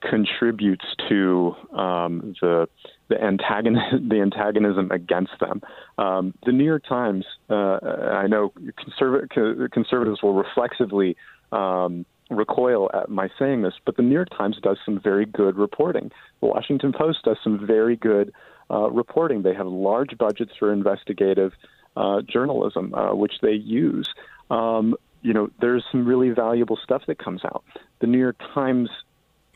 [0.01, 2.67] contributes to um, the
[3.09, 5.61] the antagonism the antagonism against them.
[5.99, 11.15] Um, the New York Times, uh, I know conserv- conservatives will reflexively
[11.51, 15.57] um, recoil at my saying this, but the New York Times does some very good
[15.57, 16.09] reporting.
[16.41, 18.33] The Washington Post does some very good
[18.71, 19.43] uh, reporting.
[19.43, 21.51] They have large budgets for investigative
[21.95, 24.09] uh, journalism, uh, which they use.
[24.49, 27.63] Um, you know, there's some really valuable stuff that comes out.
[27.99, 28.89] The New York Times.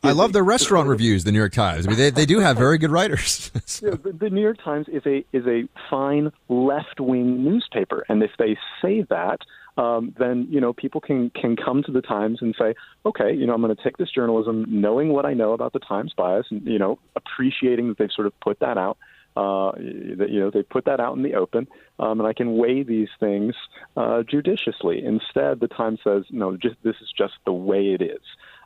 [0.04, 1.24] I love their restaurant reviews.
[1.24, 1.88] The New York Times.
[1.88, 3.52] I mean, they, they do have very good writers.
[3.66, 3.92] so.
[3.92, 8.32] the, the New York Times is a is a fine left wing newspaper, and if
[8.38, 9.40] they say that,
[9.78, 13.46] um, then you know people can can come to the Times and say, okay, you
[13.48, 16.48] know, I'm going to take this journalism, knowing what I know about the Times bias,
[16.52, 18.98] and you know, appreciating that they've sort of put that out,
[19.36, 21.68] uh, that you know they put that out in the open,
[22.00, 23.56] um, and I can weigh these things
[23.98, 25.04] uh, judiciously.
[25.04, 28.22] Instead, the Times says, no, just this is just the way it is,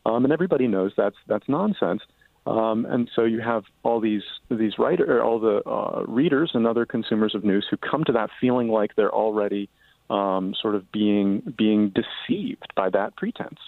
[0.06, 2.02] um, and everybody knows that's that's nonsense.
[2.46, 6.86] Um, and so you have all these these writer, all the uh, readers and other
[6.86, 9.70] consumers of news who come to that feeling like they're already
[10.10, 13.60] um, sort of being being deceived by that pretense.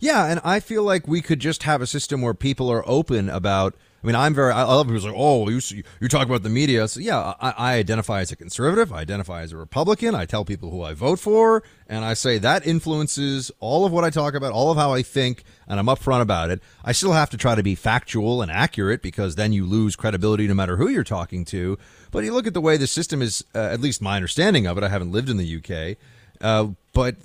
[0.00, 3.28] Yeah, and I feel like we could just have a system where people are open
[3.28, 4.52] about I mean, I'm very.
[4.52, 5.60] I love people say, "Oh, you
[6.00, 8.92] you talk about the media." So yeah, I, I identify as a conservative.
[8.92, 10.14] I identify as a Republican.
[10.14, 14.04] I tell people who I vote for, and I say that influences all of what
[14.04, 16.62] I talk about, all of how I think, and I'm upfront about it.
[16.84, 20.46] I still have to try to be factual and accurate because then you lose credibility
[20.46, 21.76] no matter who you're talking to.
[22.12, 24.78] But you look at the way the system is, uh, at least my understanding of
[24.78, 24.84] it.
[24.84, 25.96] I haven't lived in the UK,
[26.40, 27.16] uh, but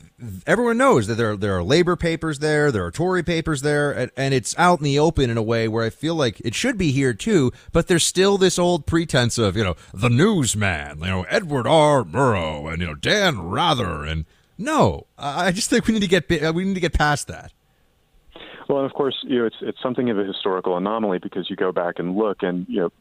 [0.46, 4.12] everyone knows that there there are labor papers there, there are Tory papers there, and,
[4.16, 6.78] and, it's out in the open in a way where I feel like it should
[6.78, 7.52] be here too.
[7.72, 12.04] But there's still this old pretense of you know the newsman, you know Edward R.
[12.04, 14.26] Murrow, and you know Dan Rather, and
[14.58, 17.52] no, I just think we need to get we need to get past that.
[18.70, 21.56] Well, and of course, you know it's it's something of a historical anomaly because you
[21.56, 22.92] go back and look, and you know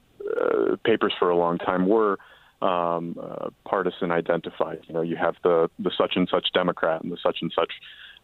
[0.41, 2.19] uh, papers for a long time were
[2.63, 4.81] um, uh, partisan identified.
[4.87, 7.73] You know, you have the the such and such Democrat and the such and such,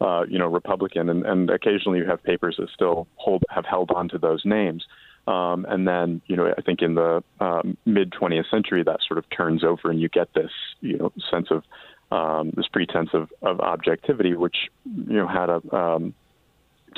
[0.00, 3.90] uh, you know, Republican, and, and occasionally you have papers that still hold have held
[3.90, 4.86] on to those names.
[5.26, 9.18] Um, and then, you know, I think in the um, mid 20th century, that sort
[9.18, 11.64] of turns over, and you get this, you know, sense of
[12.10, 16.14] um, this pretense of, of objectivity, which you know had a um,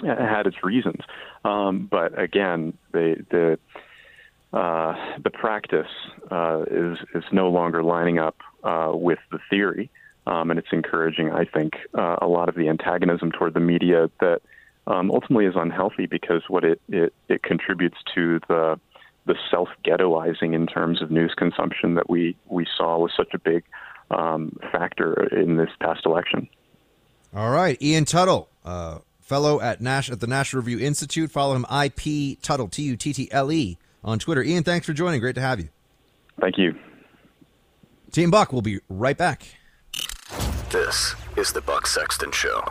[0.05, 1.01] had its reasons.
[1.45, 3.59] Um, but again, the the
[4.53, 5.91] uh, the practice
[6.31, 9.91] uh, is is no longer lining up uh, with the theory,
[10.27, 14.11] um, and it's encouraging, I think, uh, a lot of the antagonism toward the media
[14.21, 14.43] that
[14.87, 18.81] um, ultimately is unhealthy because what it, it, it contributes to the
[19.27, 23.39] the self ghettoizing in terms of news consumption that we we saw was such a
[23.39, 23.63] big
[24.11, 26.49] um, factor in this past election.
[27.35, 28.49] All right, Ian Tuttle.
[28.65, 31.31] Uh, fellow at Nash at the National Review Institute.
[31.31, 34.43] Follow him, IP Tuttle, T U T T L E, on Twitter.
[34.43, 35.21] Ian, thanks for joining.
[35.21, 35.69] Great to have you.
[36.41, 36.75] Thank you.
[38.13, 39.47] Team Buck will be right back.
[40.71, 42.63] This is the Buck Sexton Show.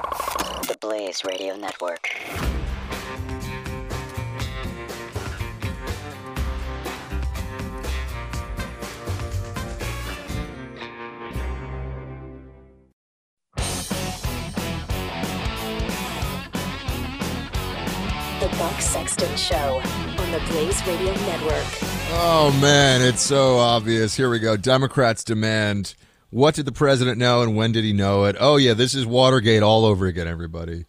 [0.67, 2.09] The Blaze Radio Network.
[18.39, 19.81] The Buck Sexton Show
[20.29, 21.65] on the Blaze Radio Network.
[22.11, 24.15] Oh, man, it's so obvious.
[24.15, 24.57] Here we go.
[24.57, 25.95] Democrats demand
[26.31, 28.35] what did the president know and when did he know it?
[28.39, 30.85] Oh, yeah, this is Watergate all over again, everybody.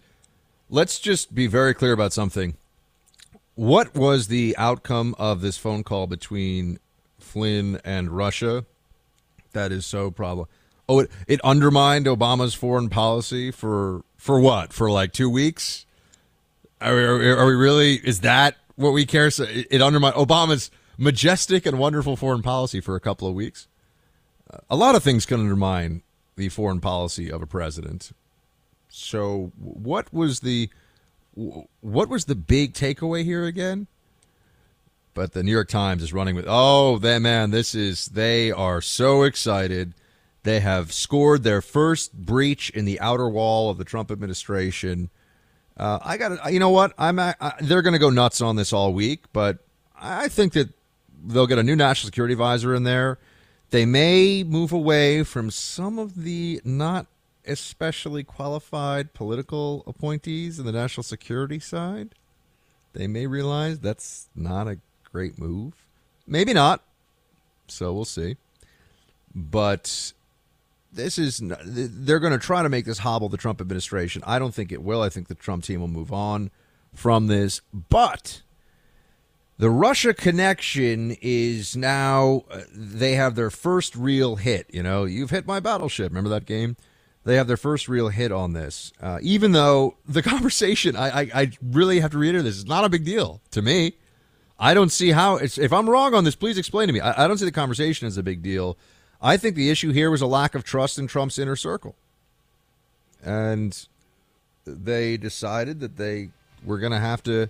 [0.69, 2.57] Let's just be very clear about something.
[3.55, 6.79] What was the outcome of this phone call between
[7.19, 8.67] Flynn and Russia?
[9.53, 10.47] That is so problem.
[10.89, 14.73] Oh, it, it undermined Obama's foreign policy for for what?
[14.73, 15.87] For like two weeks?
[16.81, 17.95] Are are we really?
[17.95, 19.31] Is that what we care?
[19.31, 23.69] So it undermined Obama's majestic and wonderful foreign policy for a couple of weeks.
[24.53, 26.03] Uh, a lot of things can undermine
[26.37, 28.13] the foreign policy of a president.
[28.89, 30.69] So, what was the
[31.35, 33.87] what was the big takeaway here again?
[35.15, 38.81] But the New York Times is running with, oh, that man, this is they are
[38.81, 39.95] so excited.
[40.43, 45.11] They have scored their first breach in the outer wall of the Trump administration.
[45.81, 46.93] Uh, I got You know what?
[46.99, 47.19] I'm.
[47.19, 49.61] I, they're going to go nuts on this all week, but
[49.99, 50.69] I think that
[51.25, 53.19] they'll get a new national security advisor in there.
[53.71, 57.07] They may move away from some of the not
[57.47, 62.11] especially qualified political appointees in the national security side.
[62.93, 65.73] They may realize that's not a great move.
[66.27, 66.83] Maybe not.
[67.69, 68.37] So we'll see.
[69.35, 70.13] But
[70.93, 74.23] this is they're going to try to make this hobble the Trump administration.
[74.27, 75.03] I don't think it will.
[75.03, 76.51] I think the Trump team will move on
[76.95, 78.43] from this, but
[79.61, 85.31] the Russia connection is now uh, they have their first real hit, you know, you've
[85.31, 86.11] hit my battleship.
[86.11, 86.77] Remember that game?
[87.25, 88.91] They have their first real hit on this.
[89.03, 92.85] Uh, even though the conversation, I, I, I really have to reiterate this, is not
[92.85, 93.99] a big deal to me.
[94.59, 97.01] I don't see how it's if I'm wrong on this, please explain to me.
[97.01, 98.79] I, I don't see the conversation as a big deal.
[99.23, 101.95] I think the issue here was a lack of trust in Trump's inner circle.
[103.23, 103.87] And
[104.65, 106.31] they decided that they
[106.65, 107.49] were going to have to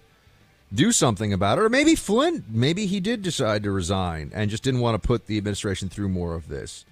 [0.72, 1.62] do something about it.
[1.62, 5.26] Or maybe Flynn, maybe he did decide to resign and just didn't want to put
[5.26, 6.84] the administration through more of this.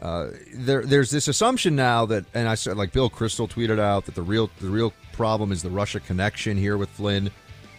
[0.00, 4.04] Uh, there, there's this assumption now that, and I said, like Bill Kristol tweeted out
[4.06, 7.30] that the real, the real problem is the Russia connection here with Flynn.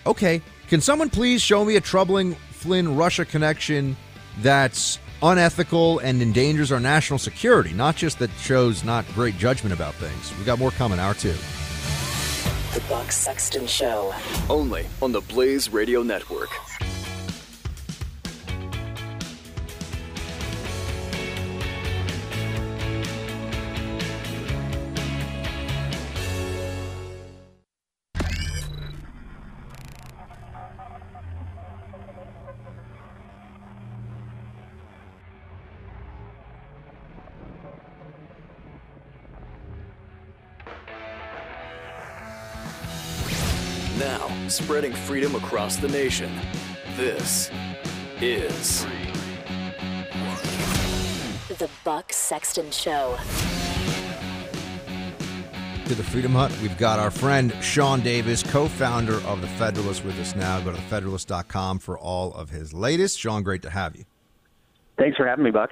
[0.05, 3.95] Okay, can someone please show me a troubling Flynn Russia connection
[4.39, 9.93] that's unethical and endangers our national security, not just that shows not great judgment about
[9.95, 10.37] things.
[10.37, 11.35] We got more coming, hour two.
[12.73, 14.13] The Buck Sexton Show.
[14.49, 16.49] Only on the Blaze Radio Network.
[44.57, 46.31] Spreading freedom across the nation.
[46.95, 47.51] This
[48.19, 48.87] is
[51.59, 53.17] The Buck Sexton Show.
[55.85, 60.03] To the Freedom Hut, we've got our friend Sean Davis, co founder of The Federalist,
[60.03, 60.59] with us now.
[60.61, 63.19] Go to thefederalist.com for all of his latest.
[63.19, 64.05] Sean, great to have you.
[64.97, 65.69] Thanks for having me, Buck.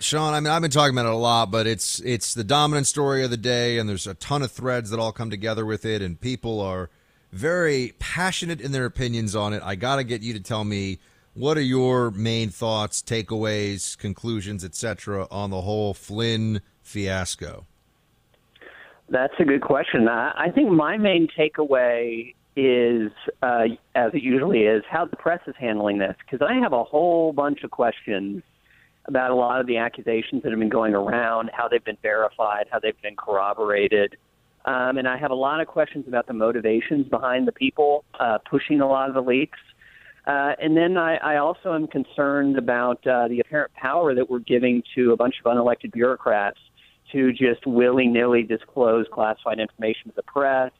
[0.00, 2.86] Sean, I mean, I've been talking about it a lot, but it's it's the dominant
[2.86, 5.84] story of the day, and there's a ton of threads that all come together with
[5.84, 6.88] it, and people are
[7.34, 9.62] very passionate in their opinions on it.
[9.64, 11.00] I got to get you to tell me
[11.34, 17.66] what are your main thoughts, takeaways, conclusions, etc., on the whole Flynn fiasco.
[19.08, 20.08] That's a good question.
[20.08, 23.10] I think my main takeaway is,
[23.42, 23.64] uh,
[23.94, 26.14] as it usually is, how the press is handling this.
[26.18, 28.42] Because I have a whole bunch of questions
[29.06, 32.66] about a lot of the accusations that have been going around, how they've been verified,
[32.70, 34.16] how they've been corroborated.
[34.64, 38.38] Um, and I have a lot of questions about the motivations behind the people uh,
[38.48, 39.58] pushing a lot of the leaks.
[40.26, 44.38] Uh, and then I, I also am concerned about uh, the apparent power that we're
[44.38, 46.58] giving to a bunch of unelected bureaucrats
[47.12, 50.72] to just willy nilly disclose classified information to the press,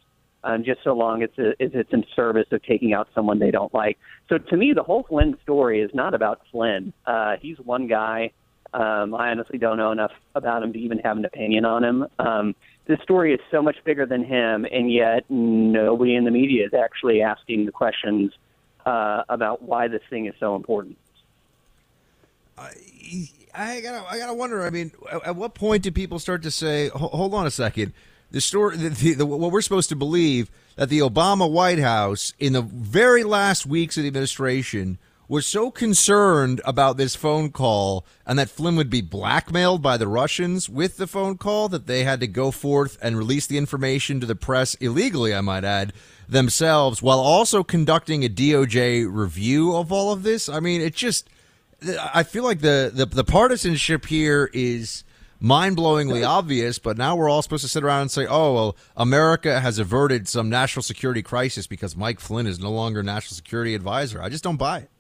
[0.45, 3.51] um, just so long as, it, as it's in service of taking out someone they
[3.51, 3.99] don't like.
[4.31, 6.95] So to me, the whole Flynn story is not about Flynn.
[7.07, 8.33] Uh, he's one guy.
[8.73, 12.07] Um, I honestly don't know enough about him to even have an opinion on him.
[12.19, 12.55] Um,
[12.87, 16.75] this story is so much bigger than him, and yet nobody in the media is
[16.75, 18.33] actually asking the questions
[18.85, 20.97] uh, about why this thing is so important.
[22.59, 22.71] I,
[23.55, 24.65] I gotta, I gotta wonder.
[24.65, 24.93] I mean,
[25.25, 27.93] at, what point do people start to say, "Hold on a second,
[28.31, 32.35] the story, the, the, the, what we're supposed to believe that the Obama White House,
[32.39, 34.99] in the very last weeks of the administration,
[35.29, 40.09] was so concerned about this phone call and that Flynn would be blackmailed by the
[40.09, 44.21] Russians with the phone call that they had to go forth and release the information
[44.21, 45.93] to the press illegally, I might add,
[46.29, 50.49] themselves, while also conducting a DOJ review of all of this.
[50.49, 51.29] I mean, it just
[52.15, 55.05] I feel like the, the, the partisanship here is
[55.41, 59.61] mind-blowingly obvious, but now we're all supposed to sit around and say, "Oh, well, America
[59.61, 64.23] has averted some national security crisis because Mike Flynn is no longer national security advisor."
[64.23, 64.91] I just don't buy it.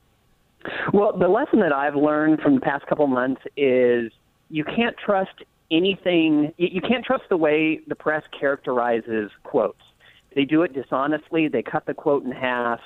[0.92, 4.12] Well, the lesson that I've learned from the past couple months is
[4.50, 6.52] you can't trust anything.
[6.56, 9.82] You can't trust the way the press characterizes quotes.
[10.34, 11.48] They do it dishonestly.
[11.48, 12.80] They cut the quote in half.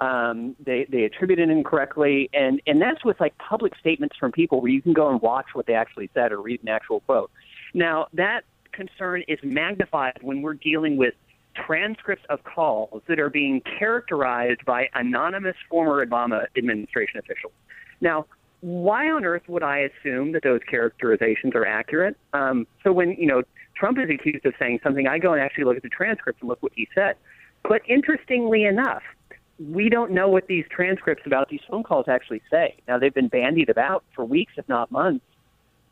[0.00, 4.60] Um, they they attribute it incorrectly, and and that's with like public statements from people
[4.60, 7.30] where you can go and watch what they actually said or read an actual quote.
[7.74, 11.14] Now that concern is magnified when we're dealing with
[11.54, 17.52] transcripts of calls that are being characterized by anonymous former Obama administration officials.
[18.00, 18.26] Now,
[18.60, 22.16] why on earth would I assume that those characterizations are accurate?
[22.32, 23.42] Um, so when you know
[23.76, 26.48] Trump is accused of saying something, I go and actually look at the transcripts and
[26.48, 27.16] look what he said.
[27.62, 29.02] But interestingly enough,
[29.58, 32.76] we don't know what these transcripts about these phone calls actually say.
[32.88, 35.24] Now they've been bandied about for weeks, if not months.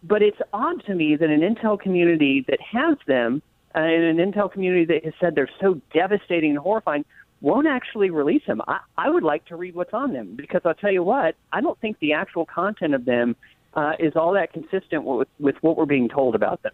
[0.02, 3.42] But it's odd to me that an intel community that has them
[3.74, 7.04] uh, and an intel community that has said they're so devastating and horrifying
[7.40, 8.62] won't actually release them.
[8.68, 11.60] I, I would like to read what's on them because I'll tell you what, I
[11.60, 13.36] don't think the actual content of them
[13.74, 16.72] uh, is all that consistent with, with what we're being told about them.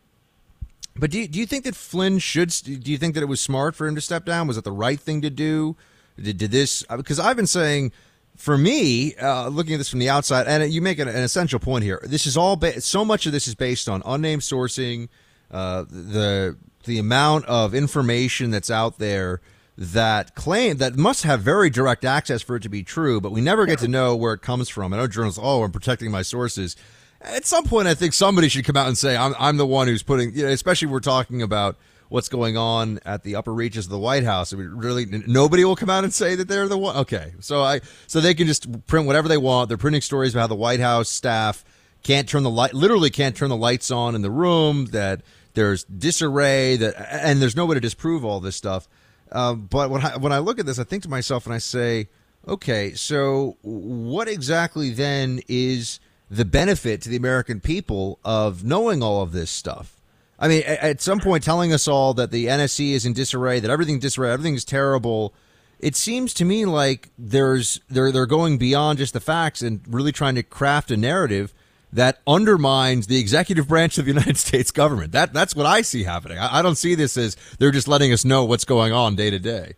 [0.94, 2.50] But do you, do you think that Flynn should?
[2.64, 4.48] Do you think that it was smart for him to step down?
[4.48, 5.76] Was it the right thing to do?
[6.20, 6.82] Did, did this?
[6.82, 7.92] Because I've been saying,
[8.34, 11.60] for me, uh, looking at this from the outside, and you make an, an essential
[11.60, 12.00] point here.
[12.02, 15.08] This is all ba- so much of this is based on unnamed sourcing,
[15.52, 16.56] uh, the
[16.88, 19.40] the amount of information that's out there
[19.76, 23.40] that claim that must have very direct access for it to be true, but we
[23.40, 24.92] never get to know where it comes from.
[24.92, 26.74] I know journalists, oh, I'm protecting my sources.
[27.20, 29.86] At some point, I think somebody should come out and say, I'm, I'm the one
[29.86, 31.76] who's putting, you know, especially we're talking about
[32.08, 34.52] what's going on at the upper reaches of the White House.
[34.52, 36.96] I mean, really, nobody will come out and say that they're the one.
[36.96, 39.68] Okay, so I, so they can just print whatever they want.
[39.68, 41.64] They're printing stories about how the White House staff
[42.02, 44.86] can't turn the light, literally can't turn the lights on in the room.
[44.86, 45.22] That
[45.58, 48.88] there's disarray that and there's no way to disprove all this stuff.
[49.32, 51.58] Uh, but when I, when I look at this i think to myself and i
[51.58, 52.08] say
[52.46, 56.00] okay so what exactly then is
[56.30, 60.00] the benefit to the american people of knowing all of this stuff?
[60.38, 63.70] I mean at some point telling us all that the nsc is in disarray that
[63.70, 65.34] everything's disarray everything's terrible
[65.80, 70.12] it seems to me like there's they're they're going beyond just the facts and really
[70.12, 71.52] trying to craft a narrative
[71.92, 75.12] that undermines the executive branch of the United States government.
[75.12, 76.38] That that's what I see happening.
[76.38, 79.30] I, I don't see this as they're just letting us know what's going on day
[79.30, 79.74] to day.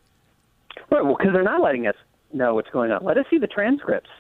[0.90, 1.04] Right.
[1.04, 1.94] Well, because they're not letting us
[2.32, 3.04] know what's going on.
[3.04, 4.10] Let us see the transcripts.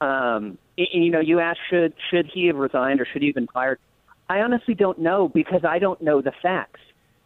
[0.00, 3.48] Um, you know, you asked should should he have resigned or should he have been
[3.48, 3.78] fired?
[4.28, 6.80] I honestly don't know because I don't know the facts.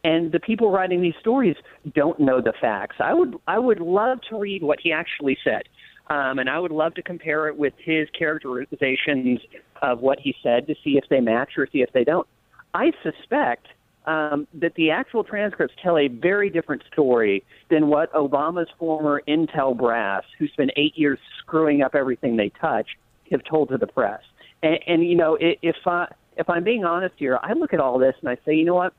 [0.05, 1.57] and the people writing these stories
[1.95, 2.97] don't know the facts.
[3.01, 5.63] I would I would love to read what he actually said,
[6.09, 9.41] um, and I would love to compare it with his characterizations
[9.83, 12.27] of what he said to see if they match or see if they don't.
[12.75, 13.67] I suspect
[14.07, 19.77] um, that the actual transcripts tell a very different story than what Obama's former intel
[19.77, 22.89] brass, who spent eight years screwing up everything they touch,
[23.31, 24.23] have told to the press.
[24.63, 27.99] And, and you know, if I if I'm being honest here, I look at all
[27.99, 28.95] this and I say, you know what?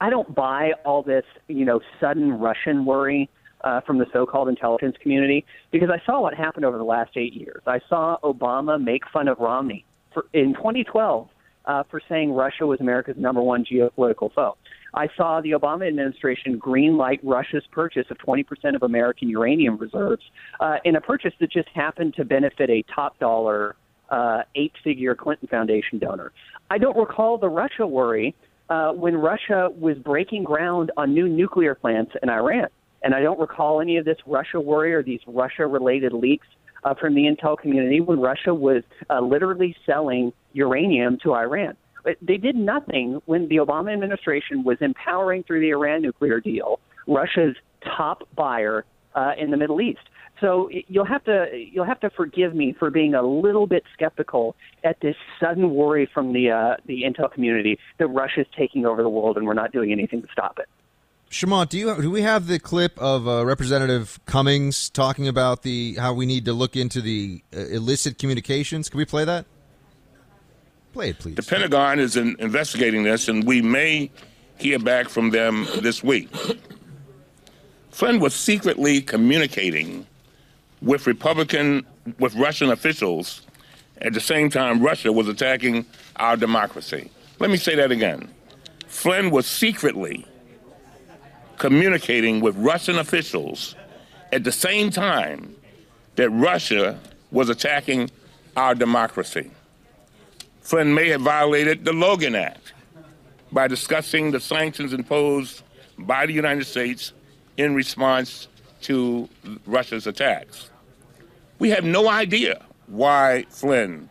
[0.00, 3.30] I don't buy all this, you know, sudden Russian worry
[3.62, 7.34] uh, from the so-called intelligence community because I saw what happened over the last eight
[7.34, 7.62] years.
[7.66, 9.84] I saw Obama make fun of Romney
[10.16, 11.28] for, in 2012
[11.66, 14.56] uh, for saying Russia was America's number one geopolitical foe.
[14.94, 20.22] I saw the Obama administration greenlight Russia's purchase of 20% of American uranium reserves
[20.60, 23.76] uh, in a purchase that just happened to benefit a top dollar
[24.08, 26.32] uh, eight figure Clinton Foundation donor.
[26.70, 28.34] I don't recall the Russia worry
[28.70, 32.68] uh, when Russia was breaking ground on new nuclear plants in Iran.
[33.02, 36.46] And I don't recall any of this Russia worry or these Russia related leaks
[36.86, 41.76] uh, from the intel community when Russia was uh, literally selling uranium to Iran.
[42.04, 46.78] But they did nothing when the Obama administration was empowering through the Iran nuclear deal
[47.08, 48.84] Russia's top buyer
[49.16, 50.08] uh, in the Middle East.
[50.40, 54.54] So you'll have to you'll have to forgive me for being a little bit skeptical
[54.84, 59.08] at this sudden worry from the uh, the intel community that Russia's taking over the
[59.08, 60.68] world and we're not doing anything to stop it.
[61.36, 65.94] Shemant, do you do we have the clip of uh, Representative Cummings talking about the
[65.96, 68.88] how we need to look into the uh, illicit communications?
[68.88, 69.44] Can we play that?
[70.94, 71.34] Play it, please.
[71.34, 74.10] The Pentagon is in, investigating this, and we may
[74.56, 76.30] hear back from them this week.
[77.90, 80.06] Flynn was secretly communicating
[80.80, 81.84] with Republican,
[82.18, 83.42] with Russian officials.
[84.00, 85.84] At the same time, Russia was attacking
[86.16, 87.10] our democracy.
[87.40, 88.30] Let me say that again.
[88.86, 90.24] Flynn was secretly
[91.58, 93.74] communicating with Russian officials
[94.32, 95.54] at the same time
[96.16, 96.98] that Russia
[97.30, 98.10] was attacking
[98.56, 99.50] our democracy.
[100.60, 102.72] Flynn may have violated the Logan Act
[103.52, 105.62] by discussing the sanctions imposed
[105.98, 107.12] by the United States
[107.56, 108.48] in response
[108.82, 109.28] to
[109.66, 110.70] Russia's attacks.
[111.58, 114.08] We have no idea why Flynn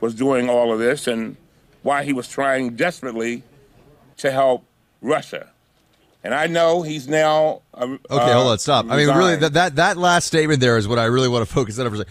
[0.00, 1.36] was doing all of this and
[1.82, 3.42] why he was trying desperately
[4.18, 4.64] to help
[5.00, 5.50] Russia.
[6.26, 7.62] And I know he's now.
[7.72, 8.86] Uh, okay, hold on, stop.
[8.86, 9.00] Resigned.
[9.00, 11.54] I mean, really, that, that that last statement there is what I really want to
[11.54, 11.88] focus on.
[11.88, 12.04] For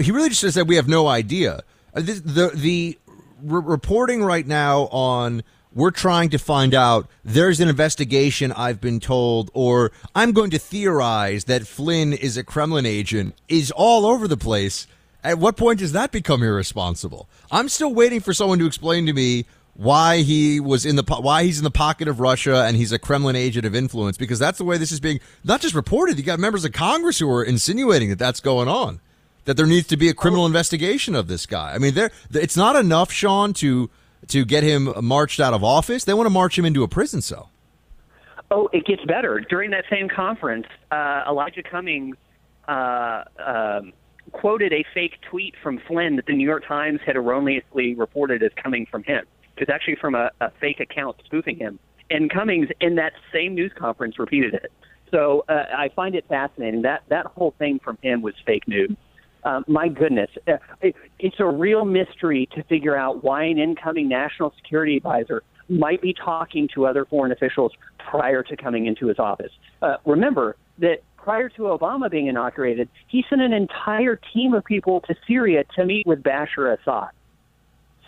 [0.00, 1.64] he really just said we have no idea.
[1.92, 2.98] Uh, the the, the
[3.42, 5.42] re- reporting right now on
[5.74, 10.58] we're trying to find out there's an investigation I've been told or I'm going to
[10.60, 14.86] theorize that Flynn is a Kremlin agent is all over the place.
[15.24, 17.28] At what point does that become irresponsible?
[17.50, 19.46] I'm still waiting for someone to explain to me
[19.78, 22.98] why he was in the why he's in the pocket of Russia and he's a
[22.98, 26.18] Kremlin agent of influence because that's the way this is being not just reported.
[26.18, 29.00] You got members of Congress who are insinuating that that's going on,
[29.44, 31.74] that there needs to be a criminal investigation of this guy.
[31.74, 33.88] I mean, there it's not enough, Sean, to
[34.26, 36.02] to get him marched out of office.
[36.02, 37.52] They want to march him into a prison cell.
[38.50, 39.38] Oh, it gets better.
[39.48, 42.16] During that same conference, uh, Elijah Cummings
[42.66, 43.92] uh, um,
[44.32, 48.50] quoted a fake tweet from Flynn that the New York Times had erroneously reported as
[48.60, 49.24] coming from him.
[49.58, 51.78] It was actually from a, a fake account spoofing him.
[52.10, 54.72] And Cummings, in that same news conference, repeated it.
[55.10, 56.82] So uh, I find it fascinating.
[56.82, 58.90] That that whole thing from him was fake news.
[59.44, 64.08] Uh, my goodness, uh, it, it's a real mystery to figure out why an incoming
[64.08, 69.18] national security advisor might be talking to other foreign officials prior to coming into his
[69.18, 69.52] office.
[69.80, 75.00] Uh, remember that prior to Obama being inaugurated, he sent an entire team of people
[75.02, 77.10] to Syria to meet with Bashar Assad.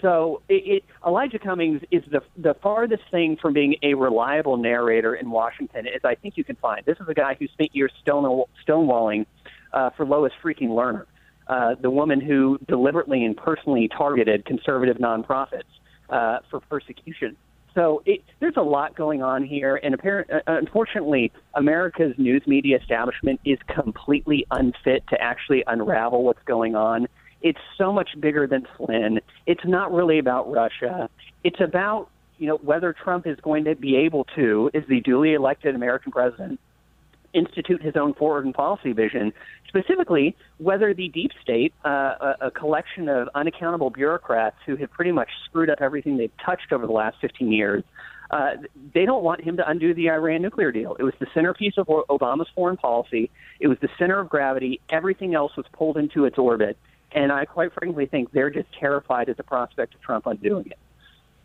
[0.01, 5.15] So it, it, Elijah Cummings is the the farthest thing from being a reliable narrator
[5.15, 6.85] in Washington as I think you can find.
[6.87, 9.27] This is a guy who spent years stone, stonewalling
[9.73, 11.05] uh, for Lois freaking Lerner.
[11.49, 15.63] Uh, the woman who deliberately and personally targeted conservative nonprofits
[16.09, 17.37] uh, for persecution.
[17.75, 22.79] So it, there's a lot going on here, and apparent, uh, unfortunately, America's news media
[22.79, 27.07] establishment is completely unfit to actually unravel what's going on.
[27.43, 29.21] It's so much bigger than Flynn.
[29.47, 31.09] It's not really about Russia.
[31.43, 35.35] It's about you know whether Trump is going to be able to, as the duly
[35.35, 36.61] elected American president,
[37.33, 39.33] institute his own foreign policy vision,
[39.69, 45.13] specifically whether the deep state, uh, a, a, collection of unaccountable bureaucrats who have pretty
[45.13, 47.85] much screwed up everything they've touched over the last 15 years,
[48.31, 48.53] uh,
[48.95, 50.97] they don't want him to undo the Iran nuclear deal.
[50.99, 53.31] It was the centerpiece of Obama's foreign policy.
[53.59, 54.81] It was the center of gravity.
[54.89, 56.77] Everything else was pulled into its orbit.
[57.13, 60.79] And I quite frankly think they're just terrified at the prospect of Trump undoing it.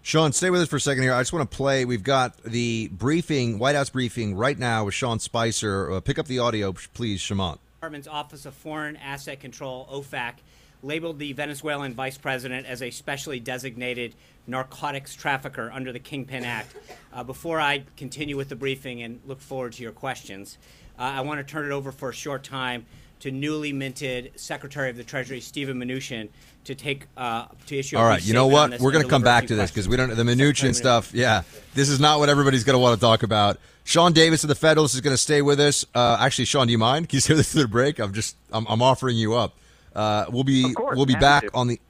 [0.05, 1.13] Sean, stay with us for a second here.
[1.13, 1.84] I just want to play.
[1.84, 5.91] We've got the briefing, White House briefing right now with Sean Spicer.
[5.91, 7.57] Uh, pick up the audio, please, Shemant.
[7.80, 10.36] Department's Office of Foreign Asset Control, OFAC,
[10.84, 14.13] labeled the Venezuelan vice president as a specially designated
[14.45, 16.76] narcotics trafficker under the Kingpin Act.
[17.13, 20.57] Uh, before I continue with the briefing and look forward to your questions,
[20.99, 22.86] uh, I want to turn it over for a short time
[23.26, 26.30] to newly minted Secretary of the Treasury Stephen Mnuchin
[26.63, 27.97] to take uh, to issue.
[27.97, 28.80] All right, you know what?
[28.80, 31.11] We're going to come back to this because we don't the Mnuchin stuff.
[31.11, 31.41] Yeah,
[31.73, 33.57] this is not what everybody's going to want to talk about.
[33.84, 35.88] Sean Davis of the Federalist is going to stay with us.
[35.95, 37.09] Uh, actually, Sean, do you mind?
[37.09, 37.97] Can you stay with us through the break?
[37.97, 39.55] I'm just I'm, I'm offering you up.
[39.95, 41.82] Uh, we'll be course, we'll be back on the.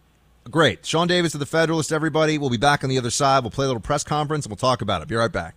[0.49, 1.91] Great, Sean Davis of the Federalist.
[1.91, 3.43] Everybody, we'll be back on the other side.
[3.43, 5.09] We'll play a little press conference and we'll talk about it.
[5.09, 5.55] Be right back.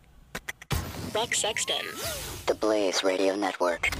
[1.12, 1.86] Buck Sexton.
[2.46, 3.90] The Blaze Radio Network.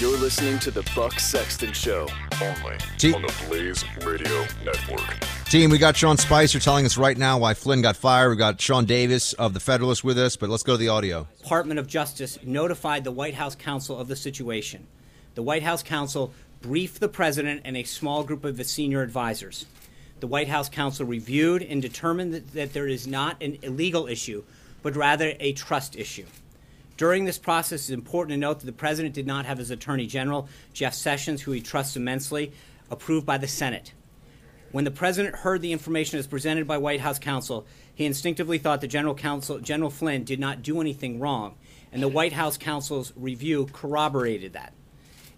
[0.00, 2.06] You're listening to the Buck Sexton Show,
[2.40, 5.16] only T- on the Blaze Radio Network.
[5.46, 8.30] Team, we got Sean Spicer telling us right now why Flynn got fired.
[8.30, 11.26] We got Sean Davis of the Federalist with us, but let's go to the audio.
[11.40, 14.86] Department of Justice notified the White House counsel of the situation.
[15.34, 19.66] The White House counsel briefed the president and a small group of his senior advisors.
[20.20, 24.44] The White House counsel reviewed and determined that, that there is not an illegal issue,
[24.80, 26.26] but rather a trust issue.
[26.98, 30.08] During this process, it's important to note that the president did not have his attorney
[30.08, 32.52] general, Jeff Sessions, who he trusts immensely,
[32.90, 33.92] approved by the Senate.
[34.72, 38.80] When the president heard the information as presented by White House counsel, he instinctively thought
[38.80, 41.54] the general counsel, General Flynn, did not do anything wrong,
[41.92, 44.72] and the White House counsel's review corroborated that.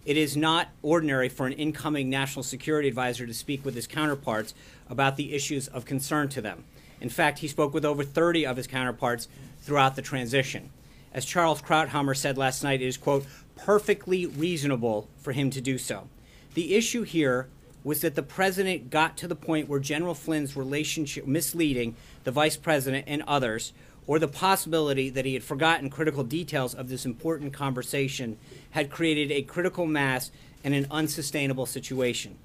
[0.07, 4.55] It is not ordinary for an incoming national security advisor to speak with his counterparts
[4.89, 6.65] about the issues of concern to them.
[7.03, 9.29] In fact, he spoke with over 30 of his counterparts
[9.61, 10.71] throughout the transition.
[11.13, 15.77] As Charles Krauthammer said last night, it is, quote, perfectly reasonable for him to do
[15.77, 16.09] so.
[16.55, 17.49] The issue here
[17.83, 22.57] was that the president got to the point where General Flynn's relationship misleading the vice
[22.57, 23.73] president and others,
[24.07, 28.37] or the possibility that he had forgotten critical details of this important conversation,
[28.71, 30.31] had created a critical mass
[30.63, 32.37] and an unsustainable situation.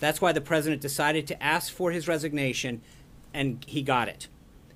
[0.00, 2.82] That's why the president decided to ask for his resignation,
[3.32, 4.28] and he got it.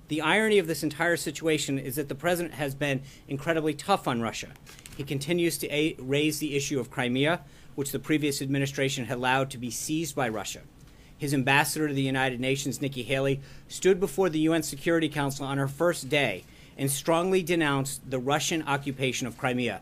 [0.07, 4.21] The irony of this entire situation is that the president has been incredibly tough on
[4.21, 4.47] Russia.
[4.95, 7.41] He continues to a- raise the issue of Crimea,
[7.75, 10.61] which the previous administration had allowed to be seized by Russia.
[11.17, 15.57] His ambassador to the United Nations, Nikki Haley, stood before the UN Security Council on
[15.57, 16.45] her first day
[16.77, 19.81] and strongly denounced the Russian occupation of Crimea.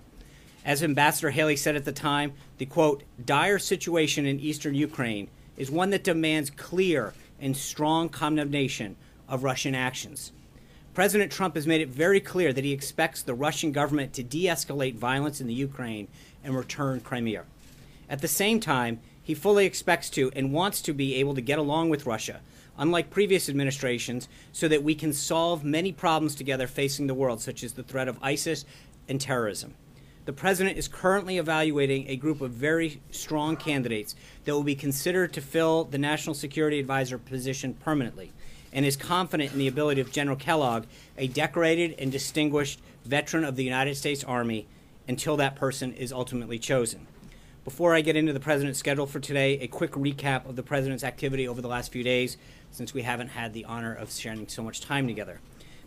[0.64, 5.70] As Ambassador Haley said at the time, the quote, dire situation in eastern Ukraine is
[5.70, 8.96] one that demands clear and strong condemnation
[9.28, 10.32] of Russian actions.
[10.94, 14.46] President Trump has made it very clear that he expects the Russian government to de
[14.46, 16.08] escalate violence in the Ukraine
[16.44, 17.44] and return Crimea.
[18.10, 21.60] At the same time, he fully expects to and wants to be able to get
[21.60, 22.40] along with Russia,
[22.78, 27.64] unlike previous administrations, so that we can solve many problems together facing the world, such
[27.64, 28.64] as the threat of ISIS
[29.10, 29.74] and terrorism.
[30.26, 34.16] The president is currently evaluating a group of very strong candidates
[34.46, 38.32] that will be considered to fill the national security advisor position permanently
[38.76, 40.84] and is confident in the ability of General Kellogg,
[41.18, 44.68] a decorated and distinguished veteran of the United States Army,
[45.08, 47.08] until that person is ultimately chosen.
[47.64, 51.04] Before I get into the president's schedule for today, a quick recap of the president's
[51.04, 52.38] activity over the last few days,
[52.72, 55.40] since we haven't had the honor of sharing so much time together.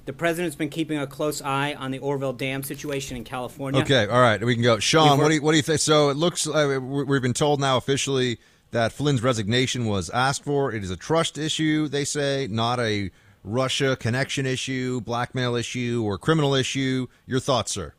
[0.07, 3.83] The president's been keeping a close eye on the Oroville Dam situation in California.
[3.83, 4.79] Okay, all right, we can go.
[4.79, 5.81] Sean, what do you, what do you think?
[5.81, 8.39] So it looks like we- we've been told now officially
[8.71, 10.73] that Flynn's resignation was asked for.
[10.73, 13.11] It is a trust issue, they say, not a
[13.45, 17.07] Russia connection issue, blackmail issue, or criminal issue.
[17.27, 17.95] Your thoughts, sir?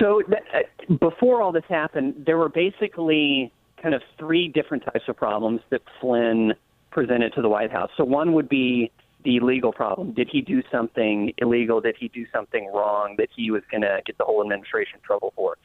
[0.00, 5.16] So uh, before all this happened, there were basically kind of three different types of
[5.16, 6.54] problems that Flynn
[6.90, 7.90] presented to the White House.
[7.96, 8.90] So one would be
[9.24, 10.12] the legal problem.
[10.12, 11.80] Did he do something illegal?
[11.80, 15.00] Did he do something wrong that he was going to get the whole administration in
[15.00, 15.56] trouble for?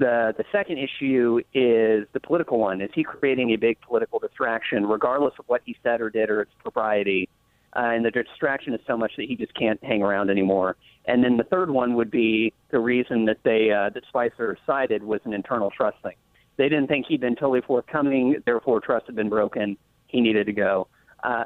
[0.00, 2.80] The the second issue is the political one.
[2.80, 6.40] Is he creating a big political distraction, regardless of what he said or did or
[6.40, 7.28] its propriety?
[7.76, 10.76] Uh, and the distraction is so much that he just can't hang around anymore.
[11.04, 15.02] And then the third one would be the reason that they uh, that Spicer cited
[15.02, 16.16] was an internal trust thing.
[16.56, 19.76] They didn't think he'd been totally forthcoming, therefore trust had been broken.
[20.06, 20.88] He needed to go.
[21.22, 21.44] Uh,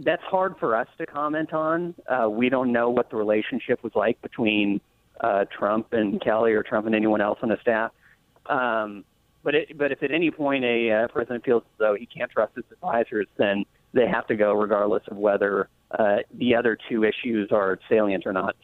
[0.00, 1.94] that's hard for us to comment on.
[2.06, 4.82] Uh, we don't know what the relationship was like between
[5.20, 7.92] uh, Trump and Kelly or Trump and anyone else on the staff.
[8.46, 9.04] Um,
[9.42, 12.30] But it, but if at any point a uh, president feels as though he can't
[12.30, 17.04] trust his advisors, then they have to go regardless of whether uh, the other two
[17.04, 18.56] issues are salient or not.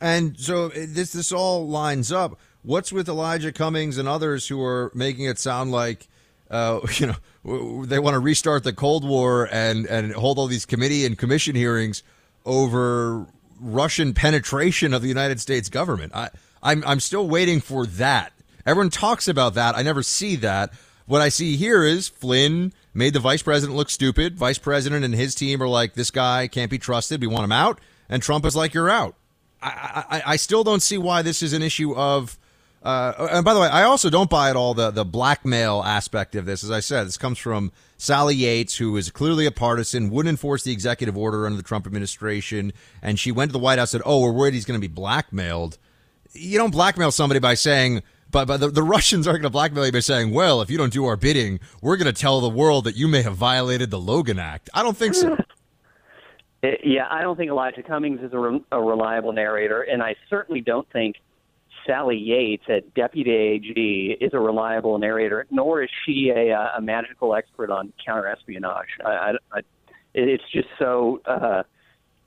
[0.00, 2.38] And so uh, this this all lines up.
[2.62, 6.08] What's with Elijah Cummings and others who are making it sound like
[6.50, 10.66] uh, you know they want to restart the Cold War and and hold all these
[10.66, 12.02] committee and commission hearings
[12.44, 13.26] over
[13.60, 16.14] Russian penetration of the United States government?
[16.14, 16.30] I
[16.62, 18.32] I'm I'm still waiting for that.
[18.66, 19.76] Everyone talks about that.
[19.76, 20.72] I never see that.
[21.06, 24.36] What I see here is Flynn made the vice president look stupid.
[24.36, 27.20] Vice president and his team are like, this guy can't be trusted.
[27.20, 27.80] We want him out.
[28.08, 29.14] And Trump is like, you're out.
[29.62, 32.38] I, I, I still don't see why this is an issue of.
[32.82, 36.34] Uh, and by the way, I also don't buy at all the the blackmail aspect
[36.34, 36.64] of this.
[36.64, 40.62] As I said, this comes from Sally Yates, who is clearly a partisan, wouldn't enforce
[40.62, 42.72] the executive order under the Trump administration,
[43.02, 44.88] and she went to the White House and said, "Oh, we're worried he's going to
[44.88, 45.78] be blackmailed."
[46.32, 49.84] You don't blackmail somebody by saying, but, but the, the Russians aren't going to blackmail
[49.84, 52.48] you by saying, well, if you don't do our bidding, we're going to tell the
[52.48, 54.70] world that you may have violated the Logan Act.
[54.72, 55.36] I don't think so.
[56.62, 60.14] Eh, yeah, I don't think Elijah Cummings is a, re- a reliable narrator, and I
[60.28, 61.16] certainly don't think
[61.86, 67.34] Sally Yates at Deputy AG is a reliable narrator, nor is she a, a magical
[67.34, 68.86] expert on counterespionage.
[69.04, 69.60] I, I,
[70.14, 71.62] it's just so uh,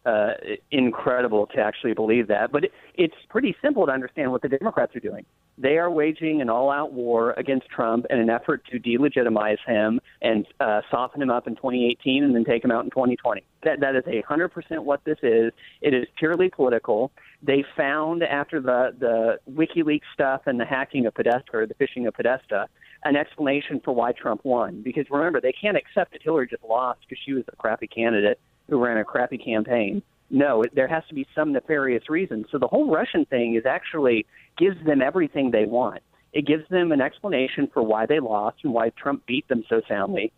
[0.06, 0.34] uh,
[0.72, 2.52] incredible to actually believe that.
[2.52, 5.26] But it, it's pretty simple to understand what the Democrats are doing.
[5.58, 10.02] They are waging an all out war against Trump in an effort to delegitimize him
[10.22, 13.44] and uh, soften him up in 2018 and then take him out in 2020.
[13.64, 15.54] That, that is a 100% what this is.
[15.82, 17.12] It is purely political.
[17.46, 22.08] They found after the, the WikiLeaks stuff and the hacking of Podesta, or the phishing
[22.08, 22.68] of Podesta,
[23.04, 24.82] an explanation for why Trump won.
[24.82, 28.40] Because remember, they can't accept that Hillary just lost because she was a crappy candidate
[28.70, 30.02] who ran a crappy campaign.
[30.30, 32.46] No, there has to be some nefarious reason.
[32.50, 34.26] So the whole Russian thing is actually
[34.58, 36.02] gives them everything they want.
[36.32, 39.82] It gives them an explanation for why they lost and why Trump beat them so
[39.88, 40.32] soundly.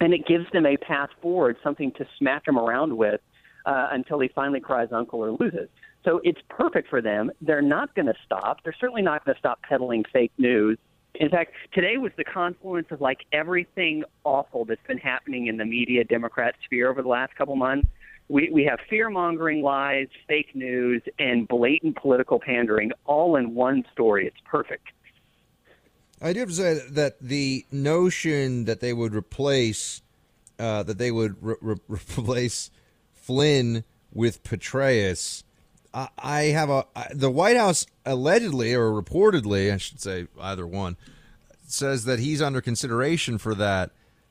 [0.00, 3.20] And it gives them a path forward, something to smack him around with
[3.64, 5.68] uh, until he finally cries uncle or loses.
[6.04, 7.30] So it's perfect for them.
[7.40, 8.64] They're not going to stop.
[8.64, 10.78] They're certainly not going to stop peddling fake news.
[11.14, 15.64] In fact, today was the confluence of like everything awful that's been happening in the
[15.64, 17.88] media Democrat sphere over the last couple months
[18.32, 23.84] we, we have fear mongering lies, fake news, and blatant political pandering all in one
[23.92, 24.26] story.
[24.26, 24.88] It's perfect.
[26.20, 30.00] I do have to say that the notion that they would replace
[30.58, 32.70] uh, that they would re- re- replace
[33.12, 35.44] Flynn with Petraeus.
[35.94, 40.96] I, have a the White House allegedly or reportedly, I should say either one,
[41.66, 43.90] says that he's under consideration for that.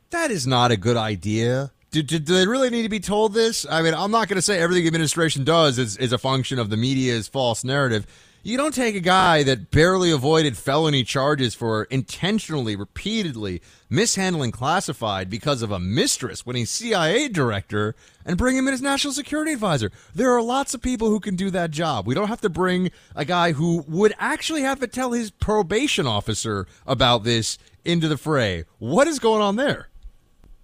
[0.10, 1.72] That is not a good idea.
[1.92, 3.66] Do, do, do, they really need to be told this?
[3.70, 6.58] I mean, I'm not going to say everything the administration does is, is a function
[6.58, 8.08] of the media's false narrative.
[8.44, 15.30] You don't take a guy that barely avoided felony charges for intentionally, repeatedly mishandling classified
[15.30, 17.94] because of a mistress when he's CIA director
[18.26, 19.92] and bring him in as national security advisor.
[20.16, 22.08] There are lots of people who can do that job.
[22.08, 26.08] We don't have to bring a guy who would actually have to tell his probation
[26.08, 28.64] officer about this into the fray.
[28.80, 29.90] What is going on there?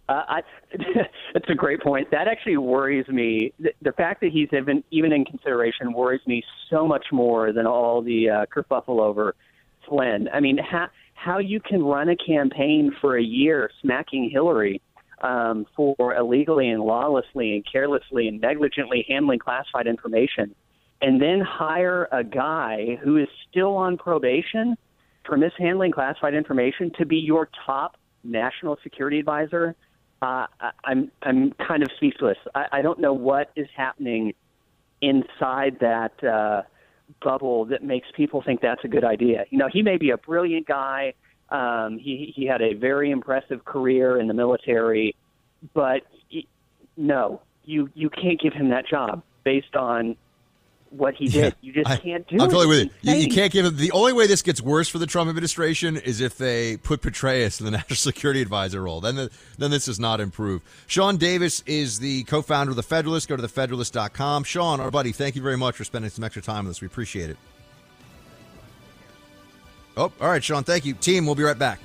[0.09, 0.43] Uh, I,
[1.33, 2.11] that's a great point.
[2.11, 3.53] That actually worries me.
[3.59, 7.65] The, the fact that he's even even in consideration worries me so much more than
[7.65, 9.35] all the uh, kerfuffle over
[9.87, 10.27] Flynn.
[10.33, 14.81] I mean, how how you can run a campaign for a year smacking Hillary
[15.21, 20.53] um, for illegally and lawlessly and carelessly and negligently handling classified information,
[21.01, 24.75] and then hire a guy who is still on probation
[25.25, 29.75] for mishandling classified information to be your top national security advisor
[30.21, 30.47] uh,
[30.83, 32.37] I'm I'm kind of speechless.
[32.55, 34.33] I, I don't know what is happening
[35.01, 36.63] inside that uh,
[37.21, 39.45] bubble that makes people think that's a good idea.
[39.49, 41.13] You know, he may be a brilliant guy.
[41.49, 45.15] Um, he he had a very impressive career in the military,
[45.73, 46.47] but he,
[46.97, 50.15] no, you you can't give him that job based on
[50.97, 51.35] what he did.
[51.35, 52.51] Yeah, you just I, can't do I'm it.
[52.51, 53.13] totally with you.
[53.13, 53.19] you.
[53.19, 56.21] You can't give him the only way this gets worse for the Trump administration is
[56.21, 59.01] if they put Petraeus in the national security advisor role.
[59.01, 60.61] Then the, then this does not improve.
[60.87, 63.27] Sean Davis is the co-founder of the Federalist.
[63.27, 64.43] Go to thefederalist.com.
[64.43, 66.81] Sean, our buddy, thank you very much for spending some extra time with us.
[66.81, 67.37] We appreciate it.
[69.95, 70.63] Oh, all right, Sean.
[70.63, 70.93] Thank you.
[70.93, 71.79] Team, we'll be right back.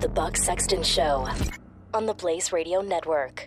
[0.00, 1.28] The Buck Sexton Show
[1.94, 3.46] on the Blaze Radio Network.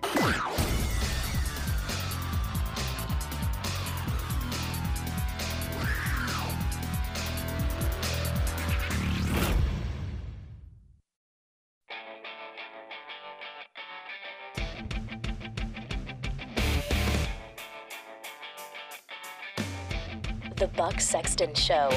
[20.56, 21.90] The Buck Sexton Show.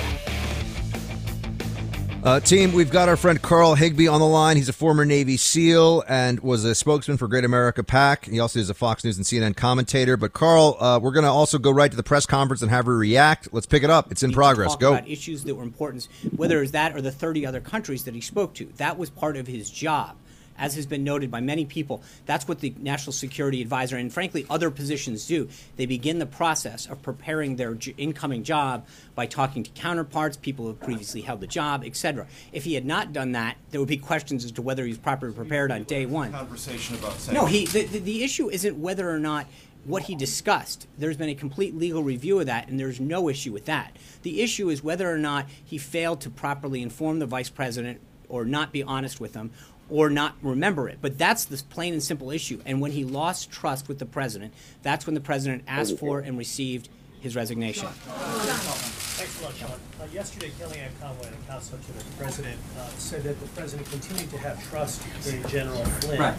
[2.24, 4.56] Uh, team, we've got our friend Carl Higbie on the line.
[4.56, 8.24] He's a former Navy SEAL and was a spokesman for Great America PAC.
[8.24, 10.16] He also is a Fox News and CNN commentator.
[10.16, 12.86] But Carl, uh, we're going to also go right to the press conference and have
[12.86, 13.50] her react.
[13.52, 14.10] Let's pick it up.
[14.10, 14.74] It's in progress.
[14.74, 14.94] Go.
[14.94, 18.22] about issues that were important, whether it's that or the 30 other countries that he
[18.22, 18.72] spoke to.
[18.78, 20.16] That was part of his job
[20.58, 24.46] as has been noted by many people, that's what the National Security Advisor and, frankly,
[24.48, 25.48] other positions do.
[25.76, 30.64] They begin the process of preparing their j- incoming job by talking to counterparts, people
[30.64, 32.26] who have previously held the job, etc.
[32.52, 34.98] If he had not done that, there would be questions as to whether he was
[34.98, 36.32] properly prepared on day one.
[36.32, 37.66] Conversation about No, he.
[37.66, 39.46] The, the, the issue isn't whether or not
[39.84, 40.86] what he discussed.
[40.98, 43.96] There's been a complete legal review of that, and there's no issue with that.
[44.22, 48.44] The issue is whether or not he failed to properly inform the vice president or
[48.44, 49.50] not be honest with them
[49.90, 50.98] or not remember it.
[51.00, 52.60] But that's the plain and simple issue.
[52.64, 56.38] And when he lost trust with the president, that's when the president asked for and
[56.38, 56.88] received
[57.20, 57.88] his resignation.
[57.88, 59.70] Thanks a lot, Sean.
[59.70, 64.30] Uh, yesterday, Kellyanne Conway, the counsel to the president, uh, said that the president continued
[64.30, 66.20] to have trust in General Flynn.
[66.20, 66.34] Right.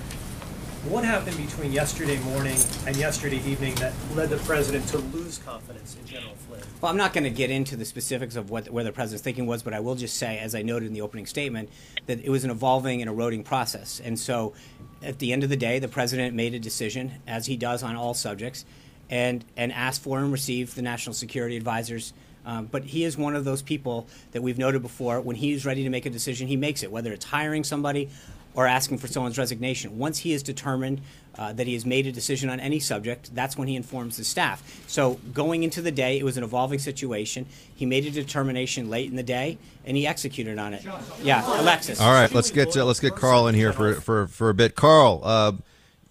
[0.90, 5.98] What happened between yesterday morning and yesterday evening that led the president to lose confidence
[6.00, 6.62] in General Flynn?
[6.80, 9.48] Well, I'm not going to get into the specifics of what where the president's thinking
[9.48, 11.70] was, but I will just say, as I noted in the opening statement,
[12.06, 14.00] that it was an evolving and eroding process.
[14.00, 14.54] And so,
[15.02, 17.96] at the end of the day, the president made a decision, as he does on
[17.96, 18.64] all subjects,
[19.10, 22.14] and and asked for and received the national security advisors.
[22.46, 25.20] Um, but he is one of those people that we've noted before.
[25.20, 28.12] When he's ready to make a decision, he makes it, whether it's hiring somebody
[28.56, 29.98] or asking for someone's resignation.
[29.98, 31.02] Once he is determined
[31.38, 34.28] uh, that he has made a decision on any subject, that's when he informs his
[34.28, 34.84] staff.
[34.88, 37.46] So going into the day, it was an evolving situation.
[37.76, 40.86] He made a determination late in the day, and he executed on it.
[41.22, 42.00] Yeah, Alexis.
[42.00, 44.76] All right, let's get uh, let's get Carl in here for for for a bit.
[44.76, 45.52] Carl, uh,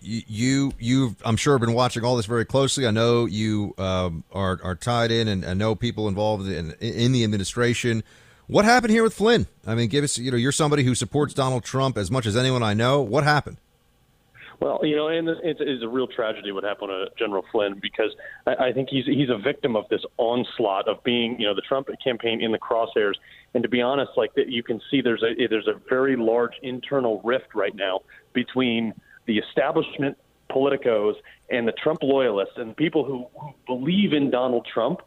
[0.05, 2.87] you you I'm sure have been watching all this very closely.
[2.87, 7.13] I know you um, are are tied in and, and know people involved in in
[7.13, 8.05] the administration.
[8.47, 9.47] What happened here with Flynn?
[9.67, 12.37] I mean, give us you know you're somebody who supports Donald Trump as much as
[12.37, 13.01] anyone I know.
[13.01, 13.57] What happened?
[14.61, 18.15] Well, you know, and it's, it's a real tragedy what happened to General Flynn because
[18.47, 21.89] I, think he's he's a victim of this onslaught of being, you know, the Trump
[22.03, 23.15] campaign in the crosshairs.
[23.55, 27.21] And to be honest, like you can see, there's a there's a very large internal
[27.25, 28.01] rift right now
[28.33, 28.95] between
[29.27, 30.17] the establishment
[30.51, 31.15] politicos
[31.51, 33.27] and the Trump loyalists and people who
[33.67, 35.01] believe in Donald Trump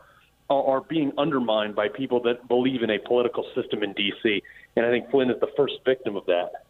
[0.50, 4.42] are, being undermined by people that believe in a political system in D.C.
[4.76, 6.64] And I think Flynn is the first victim of that.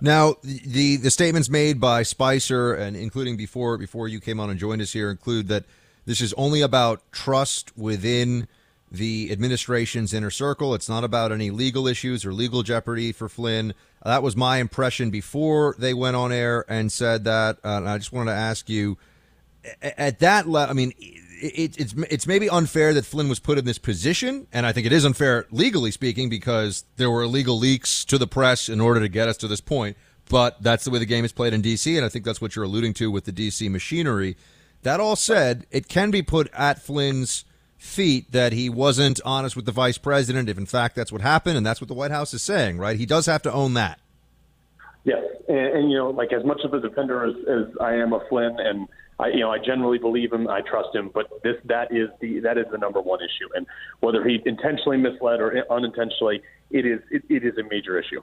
[0.00, 4.58] Now, the the statements made by Spicer and including before before you came on and
[4.58, 5.64] joined us here include that
[6.06, 8.46] this is only about trust within
[8.90, 10.74] the administration's inner circle.
[10.74, 13.74] It's not about any legal issues or legal jeopardy for Flynn.
[14.04, 17.58] That was my impression before they went on air and said that.
[17.64, 18.96] Uh, and I just wanted to ask you
[19.82, 20.70] at that level.
[20.70, 20.92] I mean,
[21.40, 24.86] it, it's it's maybe unfair that Flynn was put in this position, and I think
[24.86, 29.00] it is unfair legally speaking because there were illegal leaks to the press in order
[29.00, 29.96] to get us to this point.
[30.28, 32.54] But that's the way the game is played in D.C., and I think that's what
[32.54, 33.68] you're alluding to with the D.C.
[33.68, 34.36] machinery.
[34.82, 37.44] That all said, it can be put at Flynn's
[37.78, 41.56] feet that he wasn't honest with the vice president, if in fact that's what happened,
[41.56, 42.98] and that's what the White House is saying, right?
[42.98, 44.00] He does have to own that.
[45.04, 48.12] Yes, and, and you know, like as much of a defender as, as I am
[48.12, 48.88] of Flynn, and
[49.20, 52.40] I, you know, I generally believe him, I trust him, but this that is the
[52.40, 53.66] that is the number one issue, and
[54.00, 58.22] whether he intentionally misled or unintentionally, it is it, it is a major issue.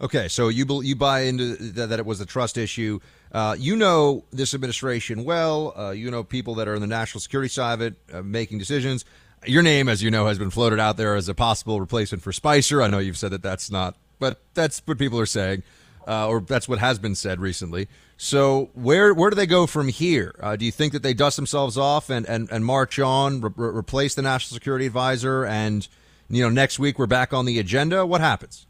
[0.00, 3.00] Okay, so you you buy into that, that it was a trust issue.
[3.30, 5.72] Uh, you know this administration well.
[5.76, 8.58] Uh, you know people that are in the national security side of it, uh, making
[8.58, 9.04] decisions.
[9.46, 12.32] Your name, as you know, has been floated out there as a possible replacement for
[12.32, 12.82] Spicer.
[12.82, 15.62] I know you've said that that's not, but that's what people are saying,
[16.08, 17.88] uh, or that's what has been said recently.
[18.22, 20.34] So where where do they go from here?
[20.40, 23.50] Uh, do you think that they dust themselves off and and, and march on, re-
[23.56, 25.88] replace the national security advisor, and
[26.28, 28.04] you know next week we're back on the agenda?
[28.04, 28.66] What happens?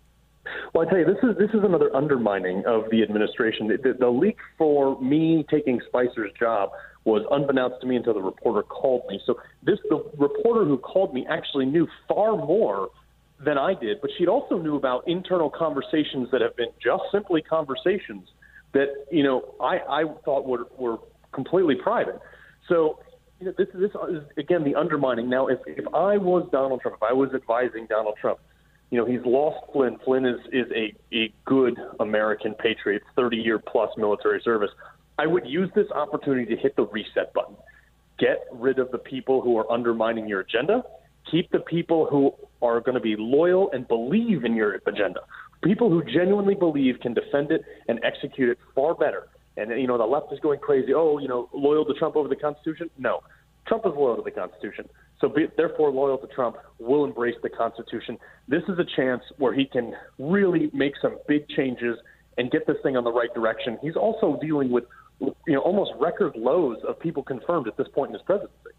[0.72, 3.66] Well, I tell you, this is this is another undermining of the administration.
[3.66, 6.70] The, the, the leak for me taking Spicer's job
[7.02, 9.20] was unbeknownst to me until the reporter called me.
[9.26, 12.90] So this the reporter who called me actually knew far more
[13.44, 17.42] than I did, but she also knew about internal conversations that have been just simply
[17.42, 18.28] conversations
[18.72, 20.98] that you know I, I thought were were
[21.32, 22.20] completely private.
[22.68, 23.00] So
[23.40, 25.28] you know, this this is again the undermining.
[25.28, 28.38] Now, if if I was Donald Trump, if I was advising Donald Trump,
[28.90, 29.98] you know, he's lost Flynn.
[30.04, 34.70] Flynn is, is a, a good American patriot, 30 year plus military service.
[35.18, 37.54] I would use this opportunity to hit the reset button.
[38.18, 40.82] Get rid of the people who are undermining your agenda.
[41.30, 45.20] Keep the people who are going to be loyal and believe in your agenda.
[45.62, 49.28] People who genuinely believe can defend it and execute it far better.
[49.56, 50.94] And, you know, the left is going crazy.
[50.94, 52.88] Oh, you know, loyal to Trump over the Constitution?
[52.98, 53.20] No.
[53.66, 54.88] Trump is loyal to the Constitution.
[55.20, 58.16] So, be, therefore, loyal to Trump will embrace the Constitution.
[58.48, 61.98] This is a chance where he can really make some big changes
[62.38, 63.76] and get this thing on the right direction.
[63.82, 64.84] He's also dealing with,
[65.20, 68.69] you know, almost record lows of people confirmed at this point in his presidency.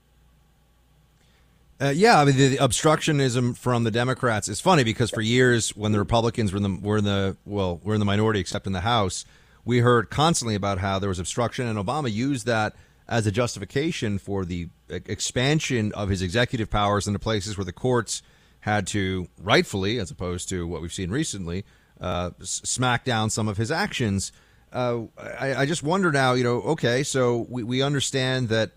[1.81, 5.75] Uh, yeah, I mean the, the, obstructionism from the Democrats is funny because for years,
[5.75, 8.67] when the Republicans were in the were in the well were in the minority, except
[8.67, 9.25] in the House,
[9.65, 12.75] we heard constantly about how there was obstruction, and Obama used that
[13.09, 18.21] as a justification for the expansion of his executive powers into places where the courts
[18.59, 21.65] had to rightfully, as opposed to what we've seen recently,
[21.99, 24.31] uh, smack down some of his actions.
[24.71, 28.71] Uh, I, I, just wonder now, you know, okay, so we, we understand that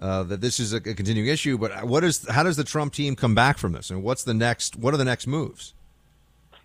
[0.00, 1.58] uh, that this is a, a, continuing issue.
[1.58, 4.34] But what is how does the Trump team come back from this, and what's the
[4.34, 4.76] next?
[4.76, 5.74] What are the next moves?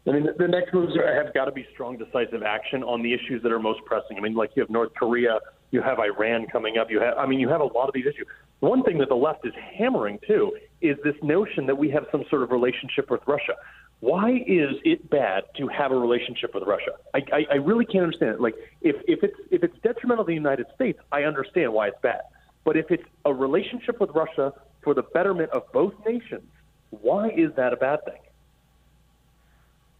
[0.06, 3.14] I mean, the next moves are, have got to be strong, decisive action on the
[3.14, 4.18] issues that are most pressing.
[4.18, 5.40] I mean, like you have North Korea,
[5.72, 6.92] you have Iran coming up.
[6.92, 8.28] You have, I mean, you have a lot of these issues.
[8.60, 12.26] One thing that the left is hammering too is this notion that we have some
[12.30, 13.54] sort of relationship with Russia.
[14.02, 16.92] Why is it bad to have a relationship with Russia?
[17.14, 18.42] I, I, I really can't understand it.
[18.42, 22.02] Like, if, if it's if it's detrimental to the United States, I understand why it's
[22.02, 22.22] bad.
[22.64, 24.54] But if it's a relationship with Russia
[24.84, 26.50] for the betterment of both nations,
[26.90, 28.20] why is that a bad thing?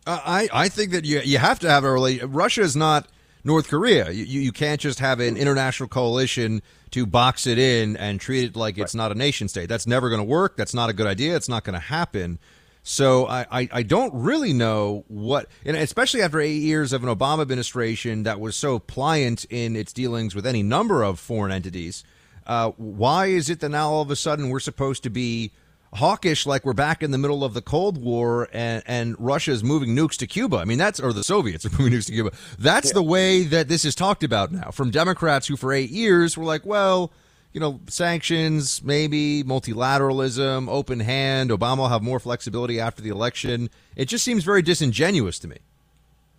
[0.06, 2.32] Uh, I, I think that you you have to have a relation.
[2.32, 3.08] Russia is not
[3.44, 4.12] North Korea.
[4.12, 6.62] You, you can't just have an international coalition
[6.92, 9.02] to box it in and treat it like it's right.
[9.02, 9.68] not a nation state.
[9.68, 10.58] That's never going to work.
[10.58, 11.36] That's not a good idea.
[11.36, 12.40] It's not going to happen.
[12.84, 17.10] So I, I, I, don't really know what, and especially after eight years of an
[17.10, 22.04] Obama administration that was so pliant in its dealings with any number of foreign entities.
[22.46, 25.52] Uh, why is it that now all of a sudden we're supposed to be
[25.94, 29.96] hawkish like we're back in the middle of the Cold War and, and Russia's moving
[29.96, 30.58] nukes to Cuba?
[30.58, 32.32] I mean, that's, or the Soviets are moving nukes to Cuba.
[32.60, 32.94] That's yeah.
[32.94, 36.46] the way that this is talked about now from Democrats who for eight years were
[36.46, 37.12] like, well,
[37.54, 41.52] you know, sanctions, maybe multilateralism, open hand.
[41.52, 43.70] Obama will have more flexibility after the election.
[43.96, 45.58] It just seems very disingenuous to me.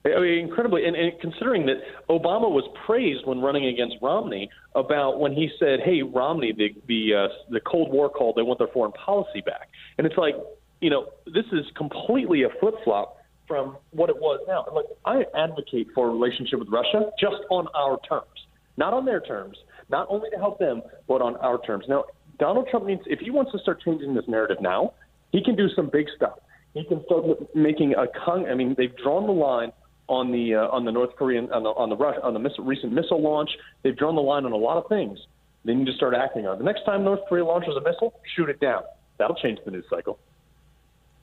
[0.07, 1.76] I mean, incredibly, and, and considering that
[2.11, 7.14] Obama was praised when running against Romney about when he said, "Hey, Romney, the the
[7.14, 8.36] uh, the Cold War called.
[8.36, 10.34] They want their foreign policy back," and it's like,
[10.82, 13.16] you know, this is completely a flip flop
[13.48, 14.66] from what it was now.
[14.74, 18.46] Like, I advocate for a relationship with Russia just on our terms,
[18.76, 19.57] not on their terms,
[19.88, 21.86] not only to help them, but on our terms.
[21.88, 22.05] Now,
[22.38, 24.92] Donald Trump needs, if he wants to start changing this narrative now,
[25.32, 26.38] he can do some big stuff.
[26.74, 27.24] He can start
[27.55, 28.46] making a con.
[28.46, 29.72] I mean, they've drawn the line
[30.09, 32.64] on the uh, on the North Korean on the on the Russia, on the missile,
[32.64, 33.50] recent missile launch.
[33.82, 35.18] They've drawn the line on a lot of things.
[35.64, 36.59] They need to start acting on.
[36.59, 38.82] The next time North Korea launches a missile, shoot it down.
[39.18, 40.18] That'll change the news cycle.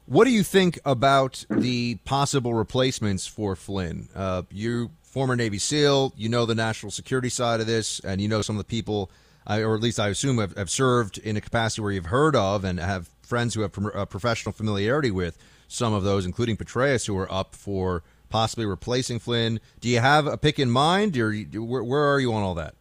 [0.08, 4.10] What do you think about the possible replacements for Flynn?
[4.16, 8.28] Uh, you former Navy SEAL, you know the national security side of this, and you
[8.28, 9.12] know some of the people,
[9.48, 12.64] or at least I assume have, have served in a capacity where you've heard of
[12.64, 17.18] and have friends who have uh, professional familiarity with some of those, including Petraeus, who
[17.18, 19.60] are up for possibly replacing Flynn.
[19.80, 22.74] Do you have a pick in mind, or where, where are you on all that?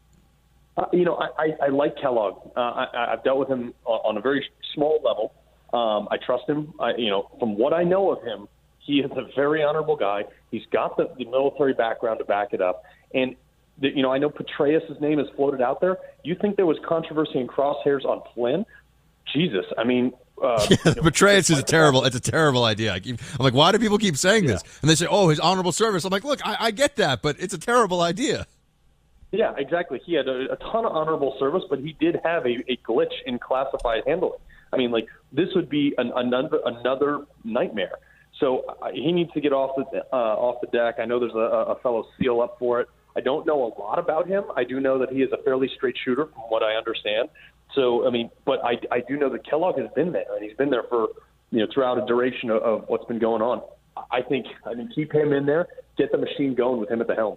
[0.77, 2.51] Uh, you know, I, I, I like Kellogg.
[2.57, 5.35] Uh, I, I've dealt with him on a very small level.
[5.73, 6.73] Um, I trust him.
[6.81, 8.49] I, you know, from what I know of him,
[8.79, 10.25] he is a very honorable guy.
[10.51, 12.85] He's got the, the military background to back it up.
[13.13, 13.37] And,
[13.79, 15.99] the, you know, I know Petraeus' name is floated out there.
[16.25, 18.65] You think there was controversy and crosshairs on Flynn?
[19.33, 19.67] Jesus.
[19.77, 22.05] I mean, uh, yeah, you know, Petraeus is a terrible.
[22.05, 22.93] It's a terrible idea.
[22.93, 24.63] I keep, I'm like, why do people keep saying this?
[24.81, 26.05] And they say, oh, his honorable service.
[26.05, 28.47] I'm like, look, I, I get that, but it's a terrible idea.
[29.33, 30.01] Yeah, exactly.
[30.05, 33.13] He had a, a ton of honorable service, but he did have a, a glitch
[33.27, 34.41] in classified handling.
[34.73, 37.99] I mean, like this would be an, another another nightmare.
[38.39, 40.97] So uh, he needs to get off the uh, off the deck.
[40.99, 41.39] I know there's a,
[41.73, 42.89] a fellow SEAL up for it.
[43.17, 44.45] I don't know a lot about him.
[44.57, 47.29] I do know that he is a fairly straight shooter, from what I understand.
[47.75, 50.57] So, I mean, but I, I do know that Kellogg has been there, and he's
[50.57, 51.09] been there for,
[51.51, 53.63] you know, throughout a duration of, of what's been going on.
[54.11, 57.07] I think, I mean, keep him in there, get the machine going with him at
[57.07, 57.37] the helm.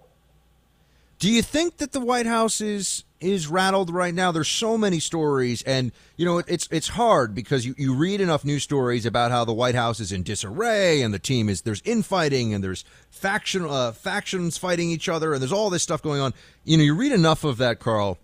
[1.20, 4.34] Do you think that the White House is is rattled right now?
[4.34, 8.44] There's so many stories, and you know it's it's hard because you, you read enough
[8.44, 11.82] news stories about how the White House is in disarray and the team is there's
[11.86, 16.20] infighting and there's faction uh, factions fighting each other and there's all this stuff going
[16.20, 16.34] on.
[16.66, 18.18] You know, you read enough of that, Carl,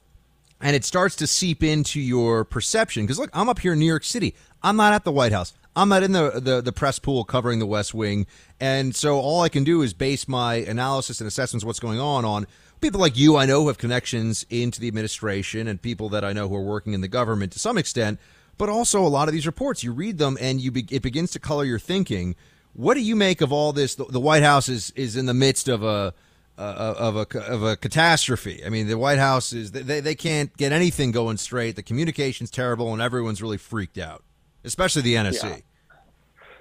[0.62, 3.04] and it starts to seep into your perception.
[3.04, 4.36] Because look, I'm up here in New York City.
[4.62, 5.54] I'm not at the White House.
[5.76, 8.28] I'm not in the, the, the press pool covering the West Wing,
[8.60, 12.00] and so all I can do is base my analysis and assessments of what's going
[12.00, 12.48] on on
[12.82, 13.38] people like you.
[13.38, 16.64] I know who have connections into the administration, and people that I know who are
[16.64, 18.20] working in the government to some extent.
[18.58, 21.32] But also a lot of these reports, you read them, and you be, it begins
[21.32, 22.36] to color your thinking.
[22.74, 23.96] What do you make of all this?
[23.96, 26.14] The, the White House is is in the midst of a
[26.60, 28.64] uh, of a of a catastrophe.
[28.66, 31.76] I mean, the White House is they they can't get anything going straight.
[31.76, 34.24] The communication's terrible, and everyone's really freaked out,
[34.64, 35.44] especially the NSC.
[35.44, 35.58] Yeah.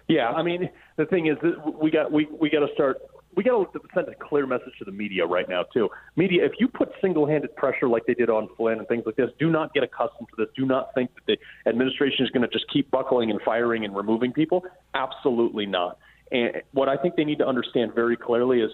[0.08, 2.98] Yeah, I mean, the thing is that we got we we got to start.
[3.34, 5.90] We got to send a clear message to the media right now too.
[6.16, 9.30] Media, if you put single-handed pressure like they did on Flynn and things like this,
[9.38, 10.48] do not get accustomed to this.
[10.56, 13.94] Do not think that the administration is going to just keep buckling and firing and
[13.94, 14.64] removing people.
[14.94, 15.98] Absolutely not.
[16.32, 18.70] And what I think they need to understand very clearly is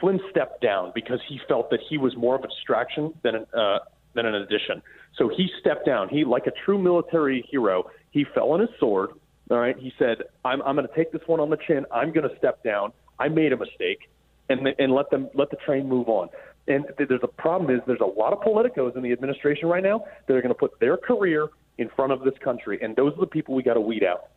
[0.00, 3.46] Flynn stepped down because he felt that he was more of a distraction than an,
[3.56, 3.78] uh,
[4.14, 4.82] than an addition.
[5.16, 6.08] So he stepped down.
[6.08, 9.10] He, like a true military hero, he fell on his sword.
[9.50, 9.76] All right.
[9.78, 11.84] He said, "I'm, I'm going to take this one on the chin.
[11.92, 12.92] I'm going to step down.
[13.18, 14.08] I made a mistake,
[14.48, 16.28] and and let them let the train move on."
[16.66, 20.04] And there's a problem is there's a lot of politicos in the administration right now
[20.26, 23.20] that are going to put their career in front of this country, and those are
[23.20, 24.30] the people we got to weed out.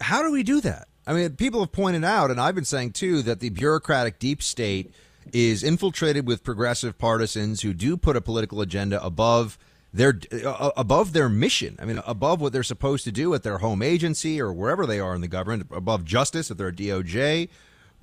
[0.00, 0.88] How do we do that?
[1.06, 4.42] I mean, people have pointed out, and I've been saying too, that the bureaucratic deep
[4.42, 4.92] state
[5.32, 9.58] is infiltrated with progressive partisans who do put a political agenda above
[9.92, 11.76] their uh, above their mission.
[11.80, 15.00] I mean, above what they're supposed to do at their home agency or wherever they
[15.00, 17.48] are in the government, above justice at their DOJ.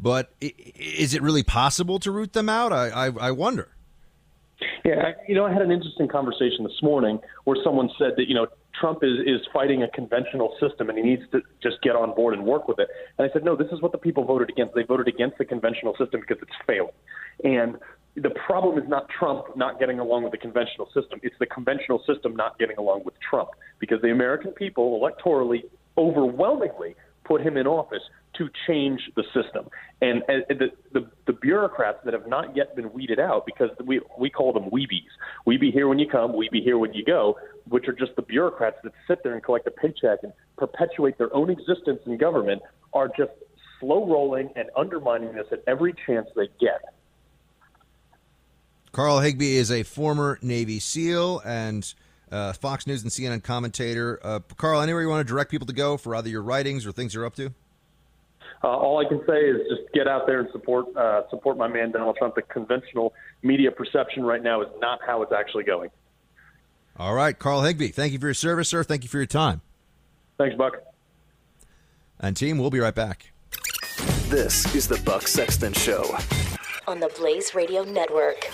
[0.02, 2.72] But is it really possible to root them out?
[2.72, 3.70] I, I, I wonder.
[4.86, 8.36] Yeah, you know, I had an interesting conversation this morning where someone said that you
[8.36, 8.48] know
[8.80, 12.34] Trump is is fighting a conventional system and he needs to just get on board
[12.34, 12.88] and work with it.
[13.18, 14.74] And I said, no, this is what the people voted against.
[14.74, 16.94] They voted against the conventional system because it's failing.
[17.44, 17.78] And
[18.16, 21.20] the problem is not Trump not getting along with the conventional system.
[21.24, 23.50] It's the conventional system not getting along with Trump
[23.80, 25.64] because the American people electorally
[25.98, 26.96] overwhelmingly
[27.30, 28.02] put him in office
[28.38, 29.70] to change the system.
[30.02, 34.02] And, and the, the, the bureaucrats that have not yet been weeded out, because we,
[34.18, 35.14] we call them weebies.
[35.46, 37.38] We be here when you come, we be here when you go,
[37.68, 41.34] which are just the bureaucrats that sit there and collect a paycheck and perpetuate their
[41.36, 42.62] own existence in government,
[42.94, 43.32] are just
[43.80, 46.82] slow rolling and undermining this at every chance they get.
[48.92, 51.94] Carl Higbie is a former Navy SEAL and
[52.32, 54.20] uh, Fox News and CNN commentator.
[54.24, 56.92] Uh, Carl, anywhere you want to direct people to go for either your writings or
[56.92, 57.54] things you're up to?
[58.64, 61.68] Uh, all I can say is just get out there and support uh, support my
[61.68, 62.36] man Donald Trump.
[62.36, 65.90] The conventional media perception right now is not how it's actually going.
[66.98, 68.84] All right, Carl Higbie, thank you for your service, sir.
[68.84, 69.62] Thank you for your time.
[70.38, 70.84] Thanks, Buck.
[72.20, 73.32] And team, we'll be right back.
[74.28, 76.04] This is the Buck Sexton Show
[76.88, 78.50] on the Blaze Radio Network.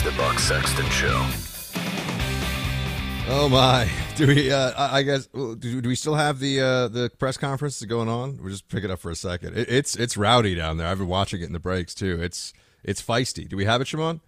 [0.00, 1.26] Is the Buck Sexton Show.
[3.28, 3.90] Oh my!
[4.16, 4.50] Do we?
[4.50, 8.38] Uh, I guess do, do we still have the uh, the press conference going on?
[8.40, 9.56] We'll just pick it up for a second.
[9.56, 10.86] It, it's it's rowdy down there.
[10.86, 12.20] I've been watching it in the breaks too.
[12.20, 12.52] It's
[12.82, 13.48] it's feisty.
[13.48, 14.20] Do we have it, Shimon?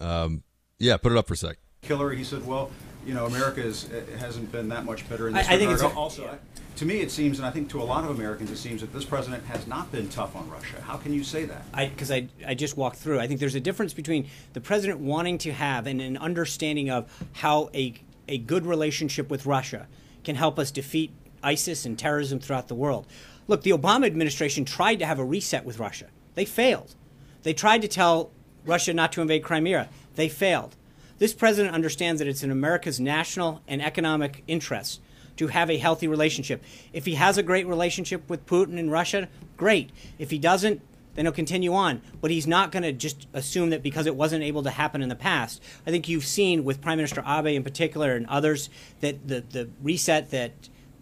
[0.00, 0.42] Um,
[0.78, 1.56] yeah, put it up for a sec.
[1.82, 2.12] Killer.
[2.12, 2.70] He said, "Well,
[3.06, 3.88] you know, America is,
[4.18, 6.34] hasn't been that much better in I, this I think it's a- also, yeah.
[6.76, 8.92] To me, it seems, and I think to a lot of Americans, it seems that
[8.92, 10.80] this president has not been tough on Russia.
[10.80, 11.90] How can you say that?
[11.90, 13.20] because I, I, just walked through.
[13.20, 17.10] I think there's a difference between the president wanting to have and an understanding of
[17.32, 17.94] how a
[18.28, 19.86] a good relationship with Russia
[20.22, 23.06] can help us defeat ISIS and terrorism throughout the world.
[23.46, 26.06] Look, the Obama administration tried to have a reset with Russia.
[26.34, 26.94] They failed.
[27.42, 28.30] They tried to tell
[28.64, 29.88] Russia not to invade Crimea.
[30.14, 30.76] They failed.
[31.18, 35.00] This president understands that it's in America's national and economic interests
[35.36, 36.62] to have a healthy relationship.
[36.92, 39.90] If he has a great relationship with Putin and Russia, great.
[40.18, 40.80] If he doesn't,
[41.14, 42.02] then he'll continue on.
[42.20, 45.08] But he's not going to just assume that because it wasn't able to happen in
[45.08, 45.62] the past.
[45.86, 48.68] I think you've seen with Prime Minister Abe in particular and others
[49.00, 50.52] that the, the reset that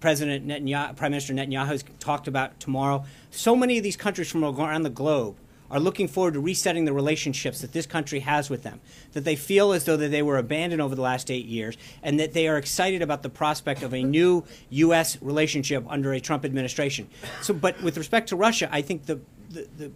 [0.01, 3.05] President Netanyahu, Prime Minister Netanyahu has talked about tomorrow.
[3.31, 5.37] So many of these countries from around the globe
[5.73, 8.79] are looking forward to resetting the relationships that this country has with them.
[9.13, 12.21] That they feel as though that they were abandoned over the last eight years, and
[12.21, 15.21] that they are excited about the prospect of a new U.S.
[15.23, 17.09] relationship under a Trump administration.
[17.41, 19.21] So, but with respect to Russia, I think the
[19.51, 19.93] the, the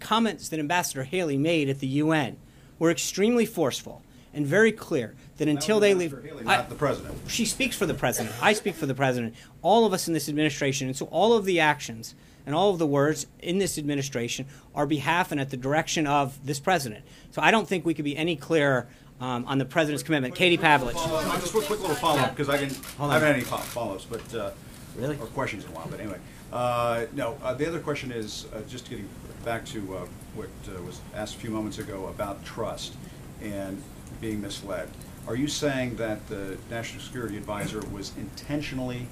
[0.00, 2.36] comments that Ambassador Haley made at the UN
[2.78, 4.02] were extremely forceful
[4.34, 7.14] and very clear that until they leave, Haley, not the president.
[7.28, 8.34] she speaks for the president.
[8.42, 9.34] I speak for the president.
[9.60, 12.14] All of us in this administration, and so all of the actions
[12.46, 16.44] and all of the words in this administration are behalf and at the direction of
[16.46, 17.04] this president.
[17.30, 18.88] So I don't think we could be any clearer
[19.20, 20.34] um, on the president's commitment.
[20.34, 20.94] Katie Pavlich.
[21.40, 23.94] Just a quick little follow up because I didn't Hold I haven't had any follow
[23.94, 24.50] ups, but uh,
[24.96, 25.16] Really?
[25.18, 25.86] or questions in a while.
[25.88, 26.18] But anyway,
[26.52, 27.38] uh, no.
[27.42, 29.08] Uh, the other question is uh, just getting
[29.44, 32.94] back to uh, what uh, was asked a few moments ago about trust
[33.40, 33.82] and
[34.20, 34.88] being misled.
[35.26, 39.06] Are you saying that the national security advisor was intentionally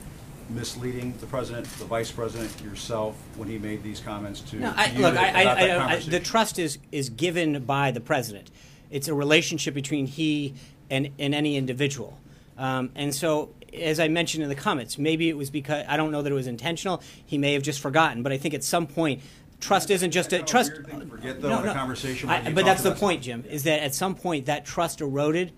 [0.54, 4.86] misleading the president, the vice president, yourself, when he made these comments to No, I,
[4.86, 6.10] you look, I, about that I, I, conversation?
[6.10, 8.50] the trust is is given by the president.
[8.90, 10.54] It's a relationship between he
[10.90, 12.18] and, and any individual.
[12.58, 16.10] Um, and so, as I mentioned in the comments, maybe it was because I don't
[16.10, 17.02] know that it was intentional.
[17.24, 18.22] He may have just forgotten.
[18.22, 19.22] But I think at some point,
[19.60, 20.72] trust isn't just a trust.
[21.08, 22.28] Forget though in a conversation.
[22.28, 23.44] I- but that's the about point, Jim.
[23.48, 25.52] Is that at some point that trust eroded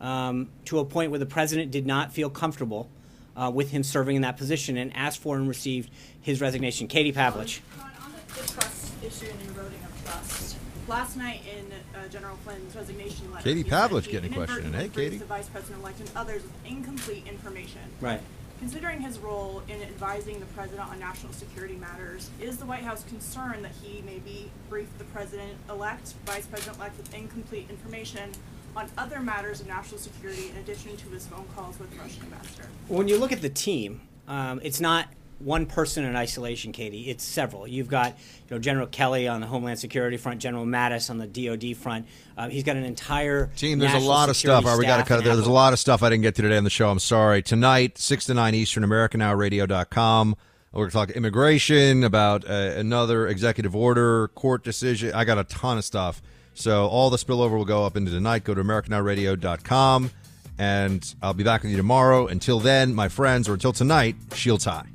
[0.00, 2.88] um, to a point where the president did not feel comfortable
[3.36, 5.90] uh, with him serving in that position and asked for and received
[6.20, 6.88] his resignation.
[6.88, 7.60] Katie Pavlich.
[7.80, 10.56] On the trust issue and eroding of trust.
[10.88, 14.58] Last night in uh, General Flynn's resignation letter, Katie Pavlich getting a question.
[14.58, 15.18] inadvertently Hey, briefed Katie.
[15.18, 17.80] The vice president-elect and others with incomplete information.
[18.00, 18.20] Right.
[18.60, 23.04] Considering his role in advising the president on national security matters, is the White House
[23.04, 28.30] concerned that he maybe briefed the president-elect, vice president-elect with incomplete information
[28.76, 32.22] on other matters of national security in addition to his phone calls with the Russian
[32.24, 32.68] ambassador?
[32.88, 35.08] When you look at the team, um, it's not
[35.38, 37.10] one person in isolation, Katie.
[37.10, 37.66] It's several.
[37.66, 38.16] You've got
[38.48, 42.06] you know General Kelly on the Homeland Security front, General Mattis on the DoD front.
[42.36, 44.64] Uh, he's got an entire Team, there's a lot of stuff.
[44.64, 45.34] All right, we got to cut it there.
[45.34, 46.90] There's a lot of stuff I didn't get to today on the show.
[46.90, 47.42] I'm sorry.
[47.42, 50.36] Tonight, 6 to 9 Eastern, AmericaNowRadio.com.
[50.72, 55.14] We're going to talk immigration, about uh, another executive order, court decision.
[55.14, 56.20] I got a ton of stuff.
[56.56, 58.44] So all the spillover will go up into tonight.
[58.44, 60.10] Go to AmericaNowRadio.com.
[60.58, 62.26] And I'll be back with you tomorrow.
[62.26, 64.86] Until then, my friends, or until tonight, shields high.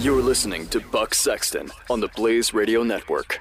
[0.00, 3.40] You're listening to Buck Sexton on the Blaze Radio Network.